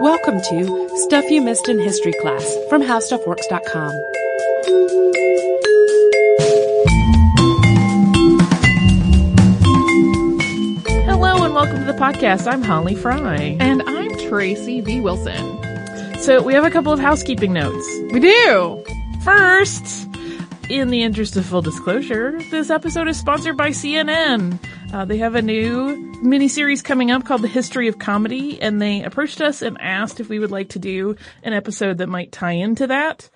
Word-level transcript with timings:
Welcome 0.00 0.40
to 0.42 0.88
Stuff 0.98 1.30
You 1.30 1.40
Missed 1.42 1.68
in 1.68 1.78
History 1.78 2.14
class 2.20 2.56
from 2.68 2.82
HowStuffWorks.com. 2.82 3.92
Hello 11.06 11.44
and 11.44 11.54
welcome 11.54 11.78
to 11.78 11.84
the 11.84 11.98
podcast. 11.98 12.50
I'm 12.50 12.62
Holly 12.62 12.94
Fry. 12.94 13.56
And 13.58 13.82
I'm 13.82 14.16
Tracy 14.28 14.80
V. 14.80 15.00
Wilson. 15.00 15.62
So 16.20 16.42
we 16.42 16.54
have 16.54 16.64
a 16.64 16.70
couple 16.70 16.92
of 16.92 17.00
housekeeping 17.00 17.52
notes. 17.52 17.86
We 18.12 18.20
do. 18.20 18.84
First, 19.22 20.08
in 20.68 20.90
the 20.90 21.02
interest 21.02 21.36
of 21.36 21.46
full 21.46 21.62
disclosure, 21.62 22.38
this 22.50 22.70
episode 22.70 23.08
is 23.08 23.18
sponsored 23.18 23.56
by 23.56 23.70
CNN. 23.70 24.58
Uh, 24.92 25.04
they 25.04 25.18
have 25.18 25.34
a 25.34 25.42
new 25.42 25.96
miniseries 26.22 26.82
coming 26.82 27.10
up 27.10 27.24
called 27.24 27.42
The 27.42 27.48
History 27.48 27.88
of 27.88 27.98
Comedy, 27.98 28.60
and 28.60 28.80
they 28.80 29.02
approached 29.02 29.40
us 29.40 29.62
and 29.62 29.80
asked 29.80 30.18
if 30.18 30.28
we 30.28 30.38
would 30.38 30.50
like 30.50 30.70
to 30.70 30.78
do 30.78 31.16
an 31.42 31.52
episode 31.52 31.98
that 31.98 32.08
might 32.08 32.32
tie 32.32 32.52
into 32.52 32.88
that. 32.88 33.30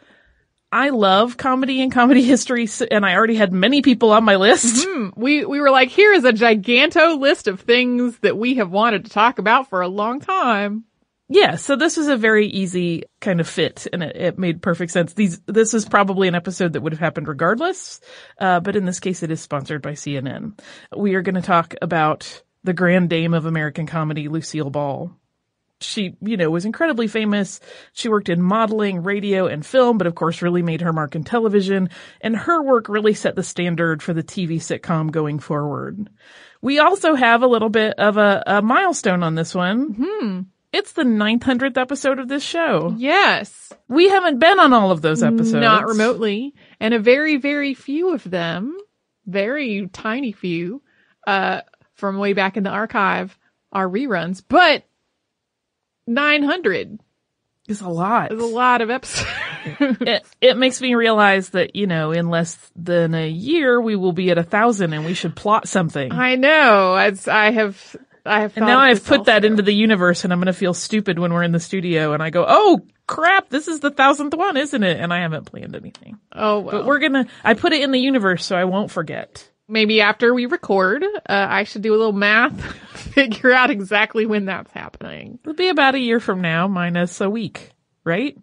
I 0.73 0.91
love 0.91 1.37
comedy 1.37 1.83
and 1.83 1.93
comedy 1.93 2.23
history, 2.25 2.69
and 2.91 3.07
I 3.07 3.15
already 3.15 3.37
had 3.37 3.53
many 3.53 3.83
people 3.83 4.11
on 4.13 4.25
my 4.25 4.37
list. 4.37 4.87
Mm-hmm. 4.87 5.21
We 5.21 5.45
we 5.45 5.61
were 5.61 5.71
like, 5.71 5.89
here 5.89 6.13
is 6.13 6.25
a 6.25 6.33
giganto 6.33 7.19
list 7.19 7.49
of 7.49 7.61
things 7.61 8.19
that 8.19 8.37
we 8.37 8.55
have 8.57 8.71
wanted 8.71 9.05
to 9.05 9.11
talk 9.11 9.39
about 9.39 9.69
for 9.69 9.81
a 9.81 9.89
long 9.89 10.21
time. 10.21 10.85
Yeah, 11.33 11.55
so 11.55 11.77
this 11.77 11.97
was 11.97 12.09
a 12.09 12.17
very 12.17 12.49
easy 12.49 13.05
kind 13.21 13.41
of 13.41 13.49
fit, 13.49 13.87
and 13.93 14.03
it, 14.03 14.17
it 14.17 14.39
made 14.39 14.63
perfect 14.63 14.91
sense. 14.91 15.13
These 15.13 15.41
this 15.47 15.75
is 15.75 15.89
probably 15.89 16.27
an 16.27 16.35
episode 16.35 16.73
that 16.73 16.81
would 16.81 16.93
have 16.93 17.01
happened 17.01 17.29
regardless, 17.29 18.01
uh, 18.39 18.59
but 18.61 18.75
in 18.75 18.85
this 18.85 18.99
case, 18.99 19.23
it 19.23 19.31
is 19.31 19.41
sponsored 19.41 19.81
by 19.81 19.93
CNN. 19.93 20.59
We 20.95 21.15
are 21.15 21.23
going 21.23 21.37
to 21.37 21.41
talk 21.41 21.75
about 21.81 22.43
the 22.65 22.75
grand 22.75 23.11
dame 23.11 23.33
of 23.33 23.47
American 23.47 23.87
comedy, 23.87 24.29
Lucille 24.29 24.71
Ball 24.71 25.13
she, 25.81 26.17
you 26.21 26.37
know, 26.37 26.51
was 26.51 26.65
incredibly 26.65 27.09
famous. 27.09 27.61
She 27.93 28.09
worked 28.09 28.29
in 28.29 28.43
modeling, 28.43 29.03
radio, 29.03 29.47
and 29.47 29.65
film, 29.65 29.99
but 29.99 30.07
of 30.07 30.15
course 30.15 30.43
really 30.43 30.63
made 30.63 30.83
her 30.83 30.93
mark 30.93 31.17
in 31.17 31.25
television. 31.25 31.91
And 32.21 32.37
her 32.37 32.63
work 32.63 32.89
really 32.89 33.15
set 33.15 33.35
the 33.35 33.43
standard 33.43 34.03
for 34.03 34.13
the 34.13 34.23
TV 34.23 34.57
sitcom 34.57 35.11
going 35.11 35.39
forward. 35.39 36.11
We 36.61 36.79
also 36.79 37.15
have 37.15 37.43
a 37.43 37.47
little 37.47 37.71
bit 37.71 37.99
of 37.99 38.17
a, 38.19 38.43
a 38.47 38.63
milestone 38.63 39.23
on 39.23 39.35
this 39.35 39.55
one. 39.55 39.95
Hmm. 39.95 40.41
It's 40.73 40.93
the 40.93 41.03
900th 41.03 41.77
episode 41.77 42.19
of 42.19 42.29
this 42.29 42.45
show. 42.45 42.95
Yes. 42.97 43.73
We 43.89 44.09
haven't 44.09 44.39
been 44.39 44.61
on 44.61 44.73
all 44.73 44.93
of 44.93 45.03
those 45.03 45.23
episodes. 45.23 45.53
Not 45.53 45.87
remotely. 45.87 46.55
And 46.79 46.95
a 46.95 47.01
very, 47.01 47.39
very 47.39 47.75
few 47.75 48.15
of 48.15 48.23
them, 48.23 48.77
very 49.27 49.89
tiny 49.93 50.33
few, 50.33 50.83
uh, 51.27 51.63
from 51.95 52.19
way 52.19 52.35
back 52.35 52.57
in 52.57 52.63
the 52.63 52.71
archive 52.71 53.37
are 53.73 53.89
reruns. 53.89 54.43
But 54.47 54.85
900 56.07 57.01
is 57.69 57.81
a 57.81 57.89
lot. 57.89 58.33
Is 58.33 58.41
a 58.41 58.47
lot 58.47 58.81
of 58.81 58.91
episodes. 58.91 59.29
it, 59.79 60.25
it 60.41 60.57
makes 60.57 60.81
me 60.81 60.95
realize 60.95 61.51
that, 61.51 61.77
you 61.77 61.87
know, 61.87 62.13
in 62.13 62.31
less 62.31 62.57
than 62.77 63.15
a 63.15 63.29
year, 63.29 63.81
we 63.81 63.97
will 63.97 64.13
be 64.13 64.31
at 64.31 64.39
a 64.39 64.43
thousand 64.43 64.93
and 64.93 65.05
we 65.05 65.15
should 65.15 65.37
plot 65.37 65.69
something. 65.69 66.13
I 66.13 66.37
know. 66.37 66.95
As 66.95 67.29
I 67.29 67.51
have, 67.51 67.97
I 68.25 68.41
have, 68.41 68.57
and 68.57 68.67
now 68.67 68.79
I've 68.79 69.05
put 69.05 69.25
that 69.25 69.45
into 69.45 69.63
the 69.63 69.73
universe 69.73 70.25
and 70.25 70.33
I'm 70.33 70.39
going 70.39 70.47
to 70.47 70.53
feel 70.53 70.75
stupid 70.75 71.19
when 71.19 71.33
we're 71.33 71.43
in 71.43 71.53
the 71.53 71.61
studio 71.61 72.13
and 72.13 72.23
I 72.23 72.31
go, 72.31 72.45
Oh 72.47 72.81
crap, 73.07 73.49
this 73.49 73.69
is 73.69 73.81
the 73.81 73.91
thousandth 73.91 74.35
one, 74.35 74.57
isn't 74.57 74.83
it? 74.83 75.01
And 75.01 75.13
I 75.13 75.21
haven't 75.21 75.45
planned 75.47 75.75
anything. 75.75 76.19
Oh, 76.33 76.61
well. 76.61 76.79
But 76.79 76.87
we're 76.87 76.99
going 76.99 77.13
to, 77.13 77.27
I 77.43 77.55
put 77.55 77.73
it 77.73 77.83
in 77.83 77.91
the 77.91 78.01
universe 78.01 78.45
so 78.45 78.57
I 78.57 78.65
won't 78.65 78.91
forget 78.91 79.51
maybe 79.71 80.01
after 80.01 80.35
we 80.35 80.47
record, 80.47 81.05
uh, 81.05 81.47
I 81.49 81.65
should 81.65 81.83
do 81.83 81.95
a 81.95 81.97
little 81.97 82.13
math, 82.13 82.61
figure 82.93 83.53
out 83.53 83.71
exactly 83.71 84.27
when 84.27 84.45
that's 84.45 84.73
happening. 84.73 85.39
It'll 85.43 85.55
be 85.55 85.69
about 85.69 85.95
a 85.95 86.01
year 86.01 86.21
from 86.21 86.41
now, 86.43 86.69
minus 86.69 87.21
a 87.21 87.31
week, 87.31 87.71
right? 88.05 88.37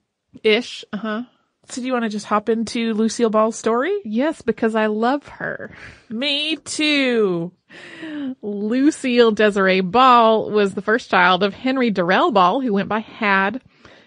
Ish. 0.44 0.86
Uh 0.92 0.98
huh. 0.98 1.24
So 1.70 1.82
do 1.82 1.88
you 1.88 1.94
want 1.94 2.04
to 2.04 2.10
just 2.10 2.26
hop 2.26 2.48
into 2.50 2.94
Lucille 2.94 3.30
Ball's 3.30 3.58
story? 3.58 3.96
Yes, 4.06 4.42
because 4.42 4.74
I 4.74 4.86
love 4.86 5.28
her. 5.28 5.76
Me 6.10 6.56
too. 6.56 7.52
Lucille 8.42 9.32
Desiree 9.32 9.82
Ball 9.82 10.50
was 10.50 10.74
the 10.74 10.82
first 10.82 11.10
child 11.10 11.44
of 11.44 11.54
Henry 11.54 11.92
Durrell 11.92 12.32
Ball, 12.32 12.62
who 12.62 12.74
went 12.74 12.88
by 12.88 13.00
Had, 13.00 13.62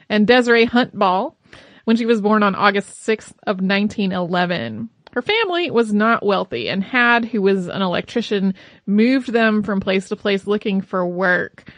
and 0.08 0.26
Desiree 0.26 0.64
Hunt 0.64 0.98
Ball 0.98 1.36
when 1.84 1.96
she 1.96 2.06
was 2.06 2.20
born 2.20 2.42
on 2.42 2.54
August 2.54 3.06
6th 3.06 3.32
of 3.46 3.60
1911. 3.60 4.88
Her 5.12 5.22
family 5.22 5.70
was 5.70 5.92
not 5.92 6.24
wealthy 6.24 6.68
and 6.68 6.84
had, 6.84 7.24
who 7.24 7.42
was 7.42 7.66
an 7.68 7.82
electrician, 7.82 8.54
moved 8.86 9.32
them 9.32 9.62
from 9.62 9.80
place 9.80 10.08
to 10.08 10.16
place 10.16 10.46
looking 10.46 10.80
for 10.80 11.06
work. 11.06 11.70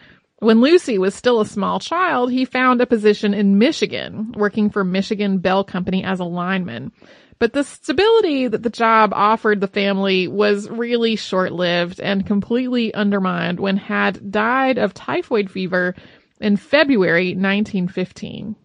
When 0.43 0.61
Lucy 0.61 0.99
was 0.99 1.15
still 1.15 1.41
a 1.41 1.47
small 1.47 1.79
child, 1.79 2.33
he 2.33 2.44
found 2.47 2.81
a 2.81 2.87
position 2.87 3.33
in 3.33 3.59
Michigan, 3.59 4.35
working 4.37 4.71
for 4.71 4.83
Michigan 4.83 5.39
Bell 5.39 5.62
Company 5.62 6.03
as 6.03 6.19
a 6.19 6.25
lineman. 6.25 6.91
But 7.39 7.53
the 7.53 7.62
stability 7.62 8.49
that 8.49 8.61
the 8.61 8.69
job 8.69 9.12
offered 9.15 9.61
the 9.61 9.69
family 9.69 10.27
was 10.27 10.69
really 10.69 11.15
short-lived 11.15 12.00
and 12.00 12.27
completely 12.27 12.93
undermined 12.93 13.61
when 13.61 13.77
Had 13.77 14.33
died 14.33 14.79
of 14.79 14.93
typhoid 14.93 15.49
fever 15.49 15.94
in 16.41 16.56
February 16.56 17.37
1915. 17.37 18.56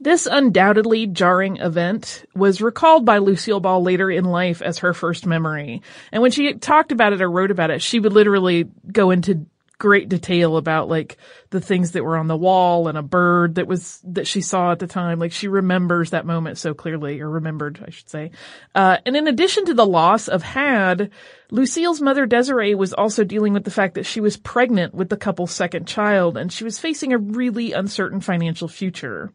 This 0.00 0.26
undoubtedly 0.26 1.06
jarring 1.06 1.58
event 1.58 2.24
was 2.34 2.62
recalled 2.62 3.04
by 3.04 3.18
Lucille 3.18 3.60
Ball 3.60 3.82
later 3.82 4.10
in 4.10 4.24
life 4.24 4.62
as 4.62 4.78
her 4.78 4.94
first 4.94 5.26
memory. 5.26 5.82
And 6.10 6.22
when 6.22 6.30
she 6.30 6.54
talked 6.54 6.90
about 6.90 7.12
it 7.12 7.20
or 7.20 7.30
wrote 7.30 7.50
about 7.50 7.70
it, 7.70 7.82
she 7.82 8.00
would 8.00 8.14
literally 8.14 8.70
go 8.90 9.10
into 9.10 9.46
great 9.82 10.08
detail 10.08 10.56
about 10.56 10.88
like 10.88 11.16
the 11.50 11.60
things 11.60 11.90
that 11.90 12.04
were 12.04 12.16
on 12.16 12.28
the 12.28 12.36
wall 12.36 12.86
and 12.86 12.96
a 12.96 13.02
bird 13.02 13.56
that 13.56 13.66
was 13.66 14.00
that 14.04 14.28
she 14.28 14.40
saw 14.40 14.70
at 14.70 14.78
the 14.78 14.86
time. 14.86 15.18
Like 15.18 15.32
she 15.32 15.48
remembers 15.48 16.10
that 16.10 16.24
moment 16.24 16.56
so 16.56 16.72
clearly, 16.72 17.20
or 17.20 17.28
remembered, 17.28 17.82
I 17.84 17.90
should 17.90 18.08
say. 18.08 18.30
Uh, 18.76 18.98
and 19.04 19.16
in 19.16 19.26
addition 19.26 19.64
to 19.64 19.74
the 19.74 19.84
loss 19.84 20.28
of 20.28 20.44
Had, 20.44 21.10
Lucille's 21.50 22.00
mother 22.00 22.26
Desiree 22.26 22.76
was 22.76 22.92
also 22.92 23.24
dealing 23.24 23.54
with 23.54 23.64
the 23.64 23.72
fact 23.72 23.94
that 23.94 24.06
she 24.06 24.20
was 24.20 24.36
pregnant 24.36 24.94
with 24.94 25.08
the 25.08 25.16
couple's 25.16 25.50
second 25.50 25.88
child, 25.88 26.36
and 26.36 26.52
she 26.52 26.62
was 26.62 26.78
facing 26.78 27.12
a 27.12 27.18
really 27.18 27.72
uncertain 27.72 28.20
financial 28.20 28.68
future 28.68 29.32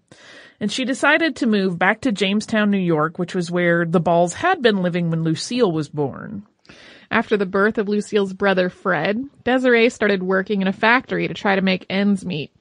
and 0.60 0.72
she 0.72 0.86
decided 0.86 1.36
to 1.36 1.46
move 1.46 1.78
back 1.78 2.02
to 2.02 2.12
Jamestown, 2.12 2.72
New 2.72 2.80
York, 2.80 3.20
which 3.20 3.36
was 3.36 3.52
where 3.52 3.86
the 3.86 4.00
Balls 4.00 4.34
had 4.34 4.62
been 4.64 4.82
living 4.82 5.12
when 5.12 5.24
Lucille 5.24 5.72
was 5.72 5.88
born. 5.88 6.48
After 7.10 7.38
the 7.38 7.46
birth 7.46 7.78
of 7.78 7.88
Lucille's 7.88 8.34
brother 8.34 8.70
Fred, 8.70 9.24
Desiree 9.44 9.90
started 9.90 10.24
working 10.24 10.62
in 10.62 10.68
a 10.68 10.74
factory 10.74 11.28
to 11.28 11.34
try 11.34 11.56
to 11.56 11.62
make 11.62 11.86
ends 11.90 12.26
meet. 12.26 12.52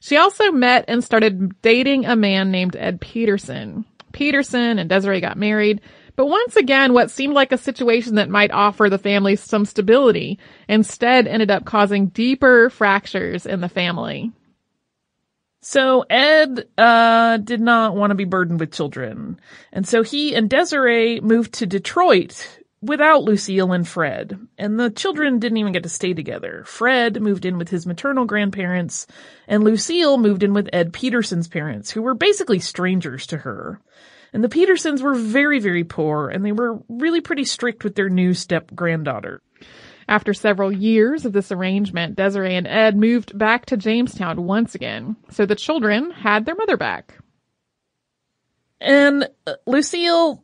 She 0.00 0.16
also 0.16 0.50
met 0.50 0.86
and 0.88 1.04
started 1.04 1.60
dating 1.62 2.06
a 2.06 2.16
man 2.16 2.50
named 2.50 2.74
Ed 2.76 3.00
Peterson. 3.00 3.84
Peterson 4.12 4.78
and 4.78 4.88
Desiree 4.88 5.20
got 5.20 5.38
married, 5.38 5.80
but 6.16 6.26
once 6.26 6.56
again, 6.56 6.92
what 6.92 7.10
seemed 7.10 7.34
like 7.34 7.52
a 7.52 7.58
situation 7.58 8.16
that 8.16 8.28
might 8.28 8.50
offer 8.50 8.90
the 8.90 8.98
family 8.98 9.36
some 9.36 9.64
stability 9.64 10.38
instead 10.68 11.26
ended 11.26 11.50
up 11.50 11.64
causing 11.64 12.08
deeper 12.08 12.68
fractures 12.68 13.46
in 13.46 13.60
the 13.60 13.68
family. 13.68 14.32
So 15.60 16.04
Ed 16.10 16.66
uh, 16.76 17.36
did 17.36 17.60
not 17.60 17.94
want 17.94 18.10
to 18.10 18.16
be 18.16 18.24
burdened 18.24 18.58
with 18.58 18.72
children, 18.72 19.38
and 19.72 19.86
so 19.86 20.02
he 20.02 20.34
and 20.34 20.50
Desiree 20.50 21.20
moved 21.20 21.54
to 21.54 21.66
Detroit 21.66 22.58
without 22.82 23.22
Lucille 23.22 23.72
and 23.72 23.86
Fred. 23.86 24.38
And 24.58 24.78
the 24.78 24.90
children 24.90 25.38
didn't 25.38 25.58
even 25.58 25.72
get 25.72 25.84
to 25.84 25.88
stay 25.88 26.12
together. 26.12 26.64
Fred 26.66 27.22
moved 27.22 27.46
in 27.46 27.56
with 27.56 27.68
his 27.68 27.86
maternal 27.86 28.24
grandparents, 28.24 29.06
and 29.46 29.64
Lucille 29.64 30.18
moved 30.18 30.42
in 30.42 30.52
with 30.52 30.68
Ed 30.72 30.92
Peterson's 30.92 31.48
parents, 31.48 31.90
who 31.90 32.02
were 32.02 32.14
basically 32.14 32.58
strangers 32.58 33.26
to 33.28 33.38
her. 33.38 33.80
And 34.32 34.42
the 34.42 34.48
Petersons 34.48 35.02
were 35.02 35.14
very, 35.14 35.60
very 35.60 35.84
poor, 35.84 36.28
and 36.28 36.44
they 36.44 36.52
were 36.52 36.82
really 36.88 37.20
pretty 37.20 37.44
strict 37.44 37.84
with 37.84 37.94
their 37.94 38.08
new 38.08 38.34
step 38.34 38.74
granddaughter. 38.74 39.40
After 40.08 40.34
several 40.34 40.72
years 40.72 41.24
of 41.24 41.32
this 41.32 41.52
arrangement, 41.52 42.16
Desiree 42.16 42.56
and 42.56 42.66
Ed 42.66 42.96
moved 42.96 43.38
back 43.38 43.66
to 43.66 43.76
Jamestown 43.76 44.44
once 44.44 44.74
again, 44.74 45.16
so 45.30 45.46
the 45.46 45.54
children 45.54 46.10
had 46.10 46.44
their 46.44 46.56
mother 46.56 46.76
back. 46.76 47.16
And 48.80 49.28
uh, 49.46 49.54
Lucille 49.66 50.42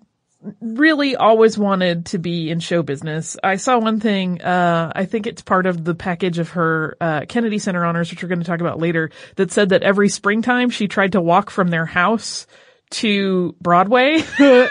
really 0.60 1.16
always 1.16 1.58
wanted 1.58 2.06
to 2.06 2.18
be 2.18 2.50
in 2.50 2.60
show 2.60 2.82
business. 2.82 3.36
I 3.42 3.56
saw 3.56 3.78
one 3.78 4.00
thing, 4.00 4.40
uh, 4.40 4.92
I 4.94 5.04
think 5.04 5.26
it's 5.26 5.42
part 5.42 5.66
of 5.66 5.84
the 5.84 5.94
package 5.94 6.38
of 6.38 6.50
her, 6.50 6.96
uh, 7.00 7.24
Kennedy 7.28 7.58
Center 7.58 7.84
honors, 7.84 8.10
which 8.10 8.22
we're 8.22 8.28
going 8.28 8.40
to 8.40 8.46
talk 8.46 8.60
about 8.60 8.78
later, 8.78 9.10
that 9.36 9.50
said 9.50 9.70
that 9.70 9.82
every 9.82 10.08
springtime 10.08 10.70
she 10.70 10.86
tried 10.86 11.12
to 11.12 11.20
walk 11.20 11.50
from 11.50 11.68
their 11.68 11.86
house 11.86 12.46
to 12.90 13.56
Broadway. 13.60 14.22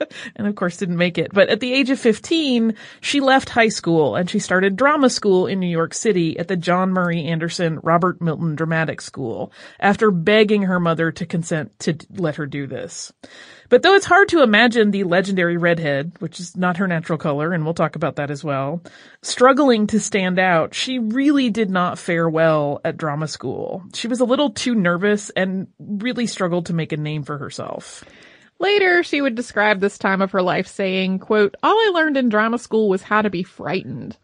and 0.36 0.46
of 0.46 0.54
course 0.54 0.76
didn't 0.76 0.96
make 0.96 1.18
it. 1.18 1.32
But 1.32 1.48
at 1.48 1.60
the 1.60 1.72
age 1.72 1.90
of 1.90 1.98
15, 1.98 2.74
she 3.00 3.20
left 3.20 3.48
high 3.48 3.68
school 3.68 4.16
and 4.16 4.28
she 4.28 4.38
started 4.38 4.76
drama 4.76 5.10
school 5.10 5.46
in 5.46 5.60
New 5.60 5.66
York 5.66 5.94
City 5.94 6.38
at 6.38 6.48
the 6.48 6.56
John 6.56 6.90
Murray 6.90 7.24
Anderson 7.24 7.80
Robert 7.82 8.20
Milton 8.20 8.56
Dramatic 8.56 9.00
School 9.00 9.52
after 9.80 10.10
begging 10.10 10.62
her 10.62 10.80
mother 10.80 11.12
to 11.12 11.26
consent 11.26 11.78
to 11.80 11.96
let 12.16 12.36
her 12.36 12.46
do 12.46 12.66
this. 12.66 13.12
But 13.68 13.82
though 13.82 13.94
it's 13.94 14.06
hard 14.06 14.28
to 14.28 14.42
imagine 14.42 14.90
the 14.90 15.04
legendary 15.04 15.56
redhead, 15.56 16.12
which 16.20 16.38
is 16.38 16.56
not 16.56 16.76
her 16.76 16.86
natural 16.86 17.18
color, 17.18 17.52
and 17.52 17.64
we'll 17.64 17.74
talk 17.74 17.96
about 17.96 18.16
that 18.16 18.30
as 18.30 18.44
well, 18.44 18.82
struggling 19.22 19.88
to 19.88 20.00
stand 20.00 20.38
out, 20.38 20.74
she 20.74 20.98
really 20.98 21.50
did 21.50 21.70
not 21.70 21.98
fare 21.98 22.28
well 22.28 22.80
at 22.84 22.96
drama 22.96 23.26
school. 23.26 23.82
She 23.94 24.08
was 24.08 24.20
a 24.20 24.24
little 24.24 24.50
too 24.50 24.74
nervous 24.74 25.30
and 25.30 25.66
really 25.78 26.26
struggled 26.26 26.66
to 26.66 26.74
make 26.74 26.92
a 26.92 26.96
name 26.96 27.24
for 27.24 27.38
herself. 27.38 28.04
Later, 28.58 29.02
she 29.02 29.20
would 29.20 29.34
describe 29.34 29.80
this 29.80 29.98
time 29.98 30.22
of 30.22 30.32
her 30.32 30.42
life 30.42 30.66
saying, 30.66 31.18
quote, 31.18 31.54
all 31.62 31.74
I 31.74 31.90
learned 31.94 32.16
in 32.16 32.28
drama 32.28 32.58
school 32.58 32.88
was 32.88 33.02
how 33.02 33.22
to 33.22 33.30
be 33.30 33.42
frightened. 33.42 34.16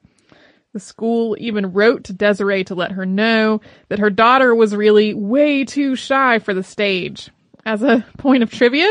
The 0.73 0.81
school 0.81 1.37
even 1.39 1.73
wrote 1.73 2.05
to 2.05 2.15
Desiree 2.15 2.65
to 2.65 2.75
let 2.75 2.93
her 2.93 3.05
know 3.05 3.61
that 3.89 3.99
her 3.99 4.09
daughter 4.09 4.55
was 4.55 4.75
really 4.75 5.13
way 5.13 5.65
too 5.65 5.97
shy 5.97 6.39
for 6.39 6.55
the 6.55 6.63
stage. 6.63 7.31
As 7.67 7.83
a 7.83 8.07
point 8.17 8.43
of 8.43 8.51
trivia, 8.51 8.91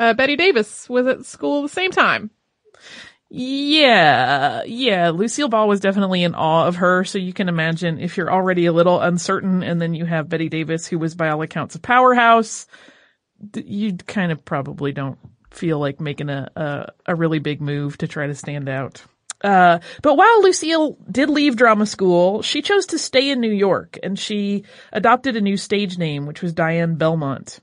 uh, 0.00 0.14
Bette 0.14 0.36
Davis 0.36 0.88
was 0.88 1.06
at 1.06 1.24
school 1.24 1.62
the 1.62 1.68
same 1.68 1.92
time. 1.92 2.30
Yeah, 3.28 4.62
yeah. 4.64 5.10
Lucille 5.10 5.48
Ball 5.48 5.68
was 5.68 5.80
definitely 5.80 6.22
in 6.22 6.34
awe 6.34 6.66
of 6.66 6.76
her, 6.76 7.04
so 7.04 7.18
you 7.18 7.32
can 7.32 7.48
imagine 7.48 7.98
if 7.98 8.16
you're 8.16 8.32
already 8.32 8.66
a 8.66 8.72
little 8.72 9.00
uncertain 9.00 9.62
and 9.62 9.80
then 9.80 9.94
you 9.94 10.04
have 10.04 10.28
Betty 10.28 10.48
Davis, 10.48 10.86
who 10.86 10.98
was 10.98 11.14
by 11.14 11.28
all 11.28 11.42
accounts 11.42 11.74
a 11.74 11.80
powerhouse, 11.80 12.66
you 13.54 13.94
kind 13.94 14.32
of 14.32 14.44
probably 14.44 14.92
don't 14.92 15.18
feel 15.50 15.78
like 15.78 16.00
making 16.00 16.28
a, 16.28 16.50
a, 16.56 16.92
a 17.06 17.14
really 17.14 17.38
big 17.38 17.60
move 17.60 17.98
to 17.98 18.08
try 18.08 18.26
to 18.26 18.34
stand 18.34 18.68
out. 18.68 19.02
Uh, 19.42 19.78
but 20.02 20.16
while 20.16 20.42
Lucille 20.42 20.96
did 21.10 21.28
leave 21.28 21.56
drama 21.56 21.86
school, 21.86 22.42
she 22.42 22.62
chose 22.62 22.86
to 22.86 22.98
stay 22.98 23.30
in 23.30 23.40
New 23.40 23.52
York 23.52 23.98
and 24.02 24.18
she 24.18 24.64
adopted 24.92 25.36
a 25.36 25.40
new 25.40 25.56
stage 25.56 25.98
name, 25.98 26.26
which 26.26 26.42
was 26.42 26.54
Diane 26.54 26.96
Belmont. 26.96 27.60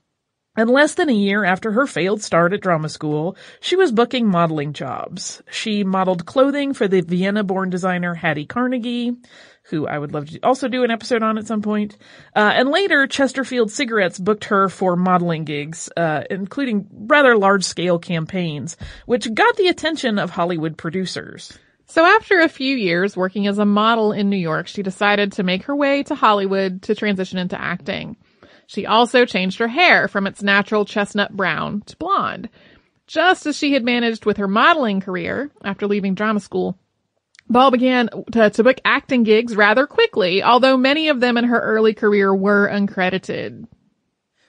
And 0.56 0.70
less 0.70 0.94
than 0.94 1.08
a 1.08 1.12
year 1.12 1.44
after 1.44 1.72
her 1.72 1.86
failed 1.86 2.22
start 2.22 2.52
at 2.52 2.60
drama 2.60 2.88
school, 2.88 3.36
she 3.60 3.74
was 3.74 3.90
booking 3.90 4.28
modeling 4.28 4.72
jobs. 4.72 5.42
She 5.50 5.82
modeled 5.82 6.26
clothing 6.26 6.74
for 6.74 6.86
the 6.86 7.00
Vienna-born 7.00 7.70
designer 7.70 8.14
Hattie 8.14 8.46
Carnegie, 8.46 9.16
who 9.64 9.86
I 9.86 9.98
would 9.98 10.12
love 10.12 10.28
to 10.28 10.40
also 10.40 10.68
do 10.68 10.84
an 10.84 10.90
episode 10.90 11.22
on 11.22 11.38
at 11.38 11.46
some 11.46 11.62
point. 11.62 11.96
Uh, 12.36 12.52
and 12.54 12.68
later, 12.68 13.06
Chesterfield 13.06 13.70
Cigarettes 13.70 14.18
booked 14.18 14.44
her 14.44 14.68
for 14.68 14.94
modeling 14.94 15.44
gigs, 15.44 15.88
uh, 15.96 16.24
including 16.30 16.86
rather 16.92 17.36
large-scale 17.36 17.98
campaigns, 17.98 18.76
which 19.06 19.32
got 19.32 19.56
the 19.56 19.68
attention 19.68 20.18
of 20.18 20.30
Hollywood 20.30 20.76
producers. 20.76 21.58
So 21.86 22.04
after 22.04 22.40
a 22.40 22.48
few 22.48 22.76
years 22.76 23.16
working 23.16 23.46
as 23.46 23.58
a 23.58 23.64
model 23.64 24.12
in 24.12 24.30
New 24.30 24.36
York, 24.36 24.66
she 24.66 24.82
decided 24.82 25.32
to 25.32 25.42
make 25.42 25.64
her 25.64 25.76
way 25.76 26.02
to 26.04 26.14
Hollywood 26.14 26.82
to 26.82 26.94
transition 26.94 27.38
into 27.38 27.60
acting. 27.60 28.16
She 28.66 28.86
also 28.86 29.24
changed 29.24 29.58
her 29.58 29.68
hair 29.68 30.08
from 30.08 30.26
its 30.26 30.42
natural 30.42 30.84
chestnut 30.84 31.34
brown 31.34 31.82
to 31.82 31.96
blonde. 31.96 32.48
Just 33.06 33.44
as 33.46 33.56
she 33.56 33.74
had 33.74 33.84
managed 33.84 34.24
with 34.24 34.38
her 34.38 34.48
modeling 34.48 35.00
career 35.00 35.50
after 35.62 35.86
leaving 35.86 36.14
drama 36.14 36.40
school, 36.40 36.78
Ball 37.48 37.70
began 37.70 38.08
to, 38.32 38.50
to 38.50 38.64
book 38.64 38.78
acting 38.84 39.22
gigs 39.22 39.54
rather 39.54 39.86
quickly, 39.86 40.42
although 40.42 40.76
many 40.76 41.08
of 41.08 41.20
them 41.20 41.36
in 41.36 41.44
her 41.44 41.60
early 41.60 41.94
career 41.94 42.34
were 42.34 42.68
uncredited. 42.68 43.66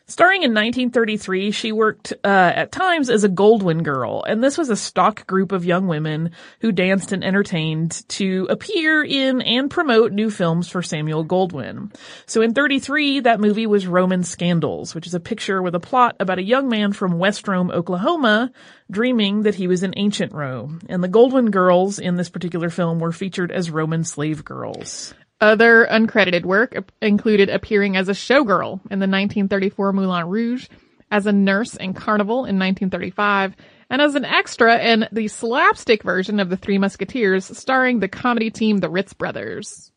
Starring 0.07 0.43
in 0.43 0.51
1933, 0.51 1.49
she 1.49 1.71
worked 1.71 2.13
uh, 2.23 2.27
at 2.27 2.71
times 2.71 3.09
as 3.09 3.23
a 3.23 3.29
Goldwyn 3.29 3.81
girl, 3.81 4.23
and 4.23 4.43
this 4.43 4.55
was 4.55 4.69
a 4.69 4.75
stock 4.75 5.25
group 5.25 5.51
of 5.51 5.65
young 5.65 5.87
women 5.87 6.29
who 6.61 6.71
danced 6.71 7.11
and 7.11 7.23
entertained 7.23 8.07
to 8.09 8.45
appear 8.51 9.03
in 9.03 9.41
and 9.41 9.71
promote 9.71 10.11
new 10.11 10.29
films 10.29 10.69
for 10.69 10.83
Samuel 10.83 11.25
Goldwyn. 11.25 11.91
So 12.27 12.43
in 12.43 12.53
33, 12.53 13.21
that 13.21 13.39
movie 13.39 13.65
was 13.65 13.87
Roman 13.87 14.21
Scandals, 14.21 14.93
which 14.93 15.07
is 15.07 15.15
a 15.15 15.19
picture 15.19 15.63
with 15.63 15.73
a 15.73 15.79
plot 15.79 16.15
about 16.19 16.37
a 16.37 16.43
young 16.43 16.69
man 16.69 16.93
from 16.93 17.17
West 17.17 17.47
Rome, 17.47 17.71
Oklahoma, 17.71 18.51
dreaming 18.91 19.41
that 19.41 19.55
he 19.55 19.65
was 19.65 19.81
in 19.81 19.95
ancient 19.97 20.33
Rome. 20.33 20.81
And 20.87 21.03
the 21.03 21.09
Goldwyn 21.09 21.49
girls 21.49 21.97
in 21.97 22.15
this 22.15 22.29
particular 22.29 22.69
film 22.69 22.99
were 22.99 23.11
featured 23.11 23.51
as 23.51 23.71
Roman 23.71 24.03
slave 24.03 24.45
girls. 24.45 25.15
Other 25.41 25.85
uncredited 25.85 26.45
work 26.45 26.91
included 27.01 27.49
appearing 27.49 27.97
as 27.97 28.07
a 28.07 28.13
showgirl 28.13 28.79
in 28.89 28.99
the 28.99 29.07
1934 29.07 29.93
Moulin 29.93 30.27
Rouge, 30.27 30.67
as 31.11 31.27
a 31.27 31.31
nurse 31.31 31.75
in 31.75 31.93
Carnival 31.93 32.39
in 32.39 32.57
1935, 32.57 33.55
and 33.89 34.01
as 34.01 34.15
an 34.15 34.25
extra 34.25 34.79
in 34.79 35.07
the 35.11 35.27
slapstick 35.27 36.03
version 36.03 36.39
of 36.39 36.49
The 36.49 36.57
Three 36.57 36.77
Musketeers 36.77 37.57
starring 37.57 37.99
the 37.99 38.07
comedy 38.07 38.49
team 38.49 38.77
The 38.77 38.89
Ritz 38.89 39.13
Brothers. 39.13 39.91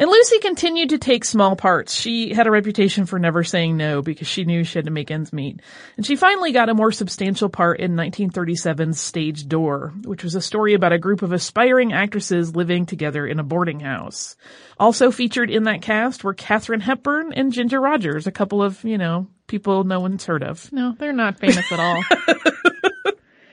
And 0.00 0.08
Lucy 0.08 0.38
continued 0.38 0.88
to 0.88 0.98
take 0.98 1.26
small 1.26 1.56
parts. 1.56 1.92
She 1.92 2.32
had 2.32 2.46
a 2.46 2.50
reputation 2.50 3.04
for 3.04 3.18
never 3.18 3.44
saying 3.44 3.76
no 3.76 4.00
because 4.00 4.26
she 4.26 4.46
knew 4.46 4.64
she 4.64 4.78
had 4.78 4.86
to 4.86 4.90
make 4.90 5.10
ends 5.10 5.30
meet. 5.30 5.60
And 5.98 6.06
she 6.06 6.16
finally 6.16 6.52
got 6.52 6.70
a 6.70 6.74
more 6.74 6.90
substantial 6.90 7.50
part 7.50 7.80
in 7.80 7.96
1937's 7.96 8.98
Stage 8.98 9.46
Door, 9.46 9.92
which 10.04 10.24
was 10.24 10.34
a 10.34 10.40
story 10.40 10.72
about 10.72 10.94
a 10.94 10.98
group 10.98 11.20
of 11.20 11.34
aspiring 11.34 11.92
actresses 11.92 12.56
living 12.56 12.86
together 12.86 13.26
in 13.26 13.38
a 13.38 13.44
boarding 13.44 13.80
house. 13.80 14.36
Also 14.78 15.10
featured 15.10 15.50
in 15.50 15.64
that 15.64 15.82
cast 15.82 16.24
were 16.24 16.32
Katharine 16.32 16.80
Hepburn 16.80 17.34
and 17.34 17.52
Ginger 17.52 17.78
Rogers, 17.78 18.26
a 18.26 18.32
couple 18.32 18.62
of, 18.62 18.82
you 18.82 18.96
know, 18.96 19.26
people 19.48 19.84
no 19.84 20.00
one's 20.00 20.24
heard 20.24 20.42
of. 20.42 20.72
No, 20.72 20.94
they're 20.98 21.12
not 21.12 21.38
famous 21.38 21.70
at 21.70 21.78
all. 21.78 22.02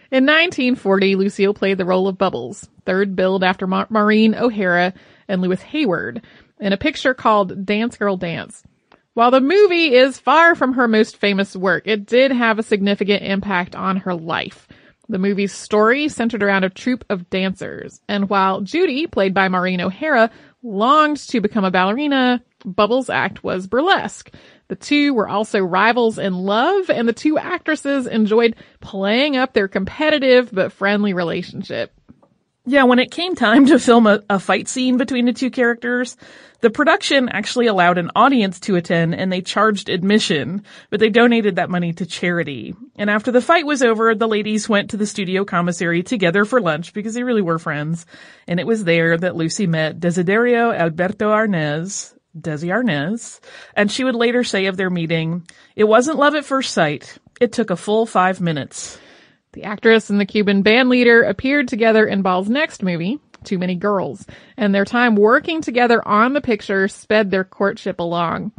In 0.09 0.25
1940, 0.25 1.17
Lucille 1.17 1.53
played 1.53 1.77
the 1.77 1.83
role 1.83 2.07
of 2.07 2.17
Bubbles, 2.17 2.69
third 2.85 3.17
billed 3.17 3.43
after 3.43 3.67
Ma- 3.67 3.87
Maureen 3.89 4.33
O'Hara 4.33 4.93
and 5.27 5.41
Louis 5.41 5.61
Hayward. 5.61 6.25
in 6.59 6.73
a 6.73 6.77
picture 6.77 7.13
called 7.13 7.65
Dance 7.65 7.97
Girl 7.97 8.17
Dance. 8.17 8.63
While 9.13 9.31
the 9.31 9.41
movie 9.41 9.95
is 9.95 10.19
far 10.19 10.55
from 10.55 10.73
her 10.73 10.87
most 10.87 11.17
famous 11.17 11.55
work, 11.55 11.87
it 11.87 12.05
did 12.05 12.31
have 12.31 12.59
a 12.59 12.63
significant 12.63 13.23
impact 13.23 13.75
on 13.75 13.97
her 13.97 14.13
life. 14.13 14.67
The 15.09 15.17
movie's 15.17 15.53
story 15.53 16.09
centered 16.09 16.43
around 16.43 16.65
a 16.65 16.69
troupe 16.69 17.05
of 17.09 17.29
dancers, 17.29 18.01
and 18.07 18.29
while 18.29 18.61
Judy, 18.61 19.07
played 19.07 19.33
by 19.33 19.47
Maureen 19.47 19.81
O'Hara, 19.81 20.29
longed 20.61 21.17
to 21.29 21.41
become 21.41 21.63
a 21.63 21.71
ballerina, 21.71 22.43
Bubbles' 22.65 23.09
act 23.09 23.43
was 23.43 23.67
burlesque. 23.67 24.31
The 24.67 24.75
two 24.75 25.13
were 25.13 25.29
also 25.29 25.61
rivals 25.61 26.19
in 26.19 26.33
love, 26.33 26.89
and 26.89 27.07
the 27.07 27.13
two 27.13 27.37
actresses 27.37 28.05
enjoyed 28.05 28.55
playing 28.81 29.37
up 29.37 29.53
their 29.53 29.67
competitive 29.67 30.49
but 30.51 30.73
friendly 30.73 31.13
relationship. 31.13 31.93
Yeah, 32.69 32.83
when 32.83 32.99
it 32.99 33.11
came 33.11 33.33
time 33.33 33.65
to 33.67 33.79
film 33.79 34.07
a, 34.07 34.21
a, 34.29 34.41
fight 34.41 34.67
scene 34.67 34.97
between 34.97 35.23
the 35.25 35.31
two 35.31 35.49
characters, 35.49 36.17
the 36.59 36.69
production 36.69 37.29
actually 37.29 37.67
allowed 37.67 37.97
an 37.97 38.11
audience 38.13 38.59
to 38.59 38.75
attend 38.75 39.15
and 39.15 39.31
they 39.31 39.39
charged 39.39 39.87
admission, 39.87 40.63
but 40.89 40.99
they 40.99 41.09
donated 41.09 41.55
that 41.55 41.69
money 41.69 41.93
to 41.93 42.05
charity. 42.05 42.75
And 42.97 43.09
after 43.09 43.31
the 43.31 43.39
fight 43.39 43.65
was 43.65 43.81
over, 43.81 44.13
the 44.13 44.27
ladies 44.27 44.67
went 44.67 44.89
to 44.89 44.97
the 44.97 45.05
studio 45.05 45.45
commissary 45.45 46.03
together 46.03 46.43
for 46.43 46.59
lunch 46.59 46.91
because 46.91 47.13
they 47.13 47.23
really 47.23 47.41
were 47.41 47.57
friends. 47.57 48.05
And 48.49 48.59
it 48.59 48.67
was 48.67 48.83
there 48.83 49.17
that 49.17 49.37
Lucy 49.37 49.65
met 49.65 50.01
Desiderio 50.01 50.77
Alberto 50.77 51.31
Arnaz, 51.31 52.15
Desi 52.37 52.67
Arnaz, 52.67 53.39
and 53.75 53.89
she 53.89 54.03
would 54.03 54.15
later 54.15 54.43
say 54.43 54.65
of 54.65 54.75
their 54.75 54.89
meeting, 54.89 55.47
it 55.77 55.85
wasn't 55.85 56.19
love 56.19 56.35
at 56.35 56.43
first 56.43 56.73
sight. 56.73 57.17
It 57.39 57.53
took 57.53 57.69
a 57.69 57.77
full 57.77 58.05
five 58.05 58.41
minutes. 58.41 58.99
The 59.57 59.63
actress 59.63 60.11
and 60.11 60.21
the 60.21 60.25
Cuban 60.27 60.61
band 60.61 60.87
leader 60.87 61.23
appeared 61.23 61.67
together 61.67 62.05
in 62.05 62.21
Ball's 62.21 62.47
next 62.47 62.83
movie, 62.83 63.17
Too 63.43 63.57
Many 63.57 63.73
Girls, 63.73 64.23
and 64.55 64.73
their 64.73 64.85
time 64.85 65.15
working 65.15 65.63
together 65.63 66.07
on 66.07 66.33
the 66.33 66.41
picture 66.41 66.87
sped 66.87 67.31
their 67.31 67.43
courtship 67.43 67.99
along. 67.99 68.51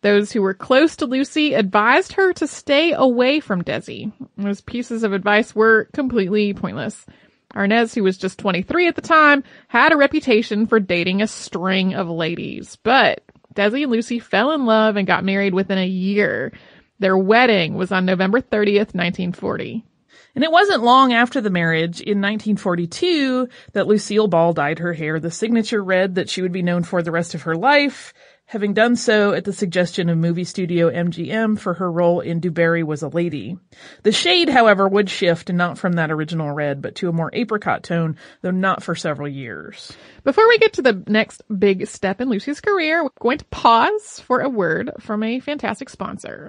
Those 0.00 0.32
who 0.32 0.40
were 0.40 0.54
close 0.54 0.96
to 0.96 1.06
Lucy 1.06 1.52
advised 1.52 2.14
her 2.14 2.32
to 2.32 2.46
stay 2.46 2.94
away 2.94 3.40
from 3.40 3.62
Desi. 3.62 4.10
Those 4.38 4.62
pieces 4.62 5.02
of 5.02 5.12
advice 5.12 5.54
were 5.54 5.90
completely 5.92 6.54
pointless. 6.54 7.04
Arnaz, 7.54 7.94
who 7.94 8.02
was 8.02 8.16
just 8.16 8.38
23 8.38 8.88
at 8.88 8.96
the 8.96 9.02
time, 9.02 9.44
had 9.66 9.92
a 9.92 9.98
reputation 9.98 10.66
for 10.66 10.80
dating 10.80 11.20
a 11.20 11.26
string 11.26 11.92
of 11.92 12.08
ladies. 12.08 12.76
But 12.76 13.20
Desi 13.54 13.82
and 13.82 13.92
Lucy 13.92 14.18
fell 14.18 14.52
in 14.52 14.64
love 14.64 14.96
and 14.96 15.06
got 15.06 15.26
married 15.26 15.52
within 15.52 15.76
a 15.76 15.86
year. 15.86 16.54
Their 17.00 17.18
wedding 17.18 17.74
was 17.74 17.92
on 17.92 18.06
November 18.06 18.40
30th, 18.40 18.94
1940. 18.94 19.84
And 20.34 20.44
it 20.44 20.52
wasn't 20.52 20.84
long 20.84 21.12
after 21.12 21.40
the 21.40 21.50
marriage, 21.50 22.00
in 22.00 22.20
1942, 22.20 23.48
that 23.72 23.86
Lucille 23.86 24.28
Ball 24.28 24.52
dyed 24.52 24.78
her 24.78 24.92
hair 24.92 25.18
the 25.18 25.30
signature 25.30 25.82
red 25.82 26.14
that 26.14 26.28
she 26.28 26.42
would 26.42 26.52
be 26.52 26.62
known 26.62 26.84
for 26.84 27.02
the 27.02 27.10
rest 27.10 27.34
of 27.34 27.42
her 27.42 27.56
life, 27.56 28.14
having 28.48 28.72
done 28.72 28.96
so 28.96 29.32
at 29.32 29.44
the 29.44 29.52
suggestion 29.52 30.08
of 30.08 30.16
movie 30.16 30.44
studio 30.44 30.90
MGM 30.90 31.58
for 31.58 31.74
her 31.74 31.90
role 31.90 32.20
in 32.20 32.40
Du 32.40 32.50
Barry 32.50 32.82
Was 32.82 33.02
a 33.02 33.08
Lady. 33.08 33.58
The 34.04 34.12
shade, 34.12 34.48
however, 34.48 34.88
would 34.88 35.10
shift 35.10 35.52
not 35.52 35.76
from 35.76 35.94
that 35.94 36.10
original 36.10 36.50
red, 36.52 36.80
but 36.80 36.94
to 36.96 37.10
a 37.10 37.12
more 37.12 37.30
apricot 37.34 37.82
tone, 37.82 38.16
though 38.40 38.50
not 38.50 38.82
for 38.82 38.94
several 38.94 39.28
years. 39.28 39.92
Before 40.24 40.48
we 40.48 40.58
get 40.58 40.74
to 40.74 40.82
the 40.82 41.02
next 41.06 41.42
big 41.58 41.86
step 41.88 42.20
in 42.20 42.30
Lucy's 42.30 42.60
career, 42.60 43.02
we're 43.02 43.10
going 43.20 43.38
to 43.38 43.44
pause 43.46 44.20
for 44.20 44.40
a 44.40 44.48
word 44.48 44.92
from 44.98 45.22
a 45.22 45.40
fantastic 45.40 45.90
sponsor. 45.90 46.48